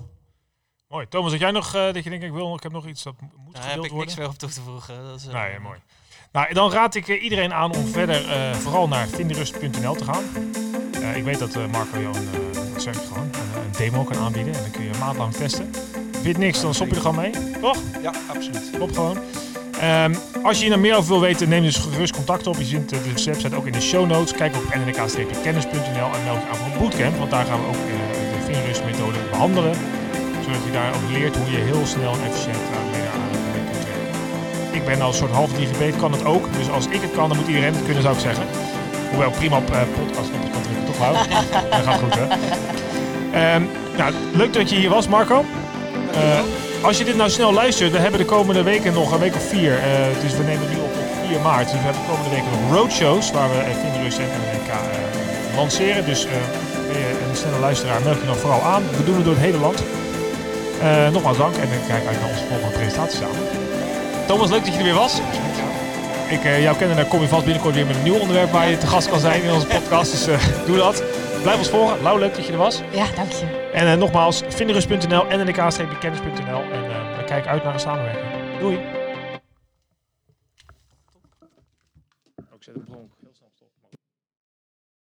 Mooi. 0.87 1.07
Thomas, 1.07 1.31
had 1.31 1.39
jij 1.39 1.51
nog 1.51 1.75
uh, 1.75 1.93
dat 1.93 2.03
je 2.03 2.09
denkt, 2.09 2.25
ik 2.25 2.31
wil, 2.31 2.55
ik 2.55 2.63
heb 2.63 2.71
nog 2.71 2.87
iets 2.87 3.03
dat 3.03 3.15
moet 3.21 3.53
Daar 3.53 3.63
gedeeld 3.63 3.75
heb 3.75 3.85
ik 3.85 3.91
worden? 3.91 3.97
niks 3.97 4.15
meer 4.15 4.27
op 4.27 4.37
toe 4.37 4.49
te 4.49 4.61
voegen. 4.61 5.03
Dat 5.03 5.19
is, 5.19 5.27
uh, 5.27 5.33
nee, 5.33 5.59
mooi. 5.59 5.79
Nou, 6.31 6.53
dan 6.53 6.71
raad 6.71 6.95
ik 6.95 7.07
iedereen 7.07 7.53
aan 7.53 7.75
om 7.75 7.85
verder 7.85 8.55
vooral 8.55 8.87
naar 8.87 9.07
vinderust.nl 9.07 9.95
te 9.95 10.03
gaan. 10.03 10.23
ik 11.15 11.23
weet 11.23 11.39
dat 11.39 11.67
Marco 11.71 11.99
jou 11.99 12.17
een, 12.17 12.81
zeg 12.81 12.95
ik 12.95 13.07
gewoon, 13.07 13.23
een, 13.23 13.61
een, 13.61 13.71
demo 13.71 14.03
kan 14.03 14.17
aanbieden 14.17 14.53
en 14.53 14.61
dan 14.61 14.71
kun 14.71 14.83
je 14.83 14.89
een 14.89 14.99
maand 14.99 15.17
lang 15.17 15.33
testen. 15.33 15.73
Vind 16.11 16.35
je 16.35 16.37
niks, 16.37 16.61
dan 16.61 16.73
stop 16.73 16.87
je 16.87 16.95
er 16.95 17.01
gewoon 17.01 17.15
mee, 17.15 17.59
toch? 17.61 17.77
Ja, 18.01 18.13
absoluut. 18.27 18.71
Stop 18.73 18.93
gewoon. 18.93 19.17
Um, 19.83 20.15
als 20.43 20.57
je 20.57 20.63
hier 20.63 20.71
nog 20.71 20.81
meer 20.81 20.95
over 20.95 21.09
wil 21.09 21.21
weten, 21.21 21.49
neem 21.49 21.63
dus 21.63 21.77
gerust 21.77 22.15
contact 22.15 22.47
op. 22.47 22.55
Je 22.57 22.65
vindt 22.65 22.89
de 22.89 23.01
website 23.03 23.55
ook 23.55 23.65
in 23.65 23.71
de 23.71 23.81
show 23.81 24.07
notes. 24.07 24.31
Kijk 24.33 24.55
op 24.55 24.63
nnk-kennis.nl 24.63 26.09
en 26.15 26.23
meld 26.23 26.41
je 26.41 26.47
aan 26.49 26.55
voor 26.55 26.71
een 26.71 26.79
bootcamp. 26.79 27.17
Want 27.17 27.31
daar 27.31 27.45
gaan 27.45 27.59
we 27.61 27.67
ook 27.67 27.73
uh, 27.73 27.91
de 28.37 28.45
vingerrustmethode 28.45 29.17
behandelen. 29.29 29.73
Zodat 30.43 30.63
je 30.65 30.71
daar 30.71 30.89
ook 30.95 31.11
leert 31.11 31.35
hoe 31.35 31.51
je 31.51 31.57
heel 31.57 31.85
snel 31.85 32.13
en 32.13 32.23
efficiënt 32.23 32.57
mee 32.91 33.01
aan 33.13 33.29
kunt 33.71 33.83
werken. 33.83 34.75
Ik 34.75 34.85
ben 34.85 35.01
al 35.01 35.07
een 35.07 35.13
soort 35.13 35.31
half 35.31 35.51
digibet, 35.53 35.95
kan 35.97 36.11
het 36.11 36.25
ook. 36.25 36.53
Dus 36.53 36.69
als 36.69 36.85
ik 36.87 37.01
het 37.01 37.11
kan, 37.11 37.27
dan 37.29 37.37
moet 37.37 37.47
iedereen 37.47 37.73
het 37.73 37.85
kunnen, 37.85 38.03
zou 38.03 38.15
ik 38.15 38.21
zeggen. 38.21 38.45
Hoewel 39.09 39.31
prima 39.31 39.57
op 39.57 39.71
uh, 39.71 39.81
podcast 39.97 40.29
op 40.29 40.51
kan 40.51 40.61
drukken, 40.61 40.85
toch 40.85 40.99
wel? 40.99 41.13
dat 41.71 41.83
gaat 41.85 41.99
goed, 41.99 42.15
hè? 42.17 42.25
Um, 43.55 43.69
nou, 43.97 44.13
leuk 44.33 44.53
dat 44.53 44.69
je 44.69 44.75
hier 44.75 44.89
was, 44.89 45.07
Marco. 45.07 45.45
Uh, 46.15 46.39
als 46.81 46.97
je 46.97 47.03
dit 47.03 47.15
nou 47.15 47.29
snel 47.29 47.53
luistert, 47.53 47.91
we 47.91 47.97
hebben 47.97 48.19
de 48.19 48.25
komende 48.25 48.63
weken 48.63 48.93
nog 48.93 49.11
een 49.11 49.19
week 49.19 49.35
of 49.35 49.47
vier. 49.47 49.71
Uh, 49.71 50.21
dus 50.21 50.37
we 50.37 50.43
nemen 50.43 50.69
nu 50.69 50.75
op 50.75 50.91
op 50.91 51.27
4 51.27 51.39
maart. 51.39 51.71
Dus 51.71 51.79
we 51.79 51.83
hebben 51.83 52.01
de 52.01 52.07
komende 52.07 52.29
weken 52.29 52.51
nog 52.51 52.77
roadshows 52.77 53.31
waar 53.31 53.49
we 53.49 53.59
Vinderus 53.81 54.17
en 54.17 54.29
NK 54.59 54.67
uh, 54.67 55.55
lanceren. 55.55 56.05
Dus 56.05 56.27
ben 56.87 56.99
je 56.99 57.27
een 57.29 57.35
snelle 57.35 57.59
luisteraar, 57.59 58.01
meld 58.01 58.19
je 58.19 58.25
nog 58.25 58.37
vooral 58.37 58.61
aan. 58.61 58.83
We 58.97 59.03
doen 59.03 59.15
het 59.15 59.23
door 59.23 59.33
het 59.33 59.43
hele 59.43 59.57
land. 59.57 59.83
nogmaals 61.11 61.37
dank 61.37 61.55
en 61.55 61.63
ik 61.63 61.87
kijk 61.87 62.05
uit 62.07 62.19
naar 62.21 62.29
onze 62.29 62.45
volgende 62.49 62.75
presentatie 62.77 63.19
samen. 63.19 63.37
Thomas, 64.27 64.49
leuk 64.49 64.65
dat 64.65 64.73
je 64.73 64.79
er 64.79 64.83
weer 64.83 64.93
was. 64.93 65.21
Ik 66.29 66.43
jou 66.61 66.77
kennen, 66.77 66.95
dan 66.95 67.07
kom 67.07 67.21
je 67.21 67.27
vast 67.27 67.43
binnenkort 67.43 67.75
weer 67.75 67.85
met 67.85 67.95
een 67.95 68.03
nieuw 68.03 68.19
onderwerp 68.19 68.51
waar 68.51 68.69
je 68.69 68.77
te 68.77 68.87
gast 68.87 69.09
kan 69.09 69.19
zijn 69.19 69.43
in 69.43 69.51
onze 69.51 69.67
podcast. 69.67 70.11
Dus 70.11 70.37
doe 70.65 70.77
dat. 70.77 71.03
Blijf 71.47 71.61
ons 71.61 71.69
volgen. 71.69 72.01
Lau, 72.01 72.19
leuk 72.19 72.35
dat 72.35 72.45
je 72.45 72.51
er 72.51 72.57
was. 72.57 72.81
Ja, 72.91 73.11
dank 73.15 73.31
je. 73.31 73.69
En 73.73 73.87
uh, 73.87 73.93
nogmaals, 73.93 74.41
vinderus.nl 74.47 75.27
en 75.27 75.45
ndk-kennis.nl. 75.45 76.61
En 76.61 76.83
uh, 76.83 77.17
we 77.17 77.23
kijken 77.25 77.51
uit 77.51 77.63
naar 77.63 77.73
een 77.73 77.79
samenwerking. 77.79 78.59
Doei! 78.59 78.75
Ik 82.35 82.63
zet 82.63 82.75
een 82.75 82.83
bronk. 82.83 83.11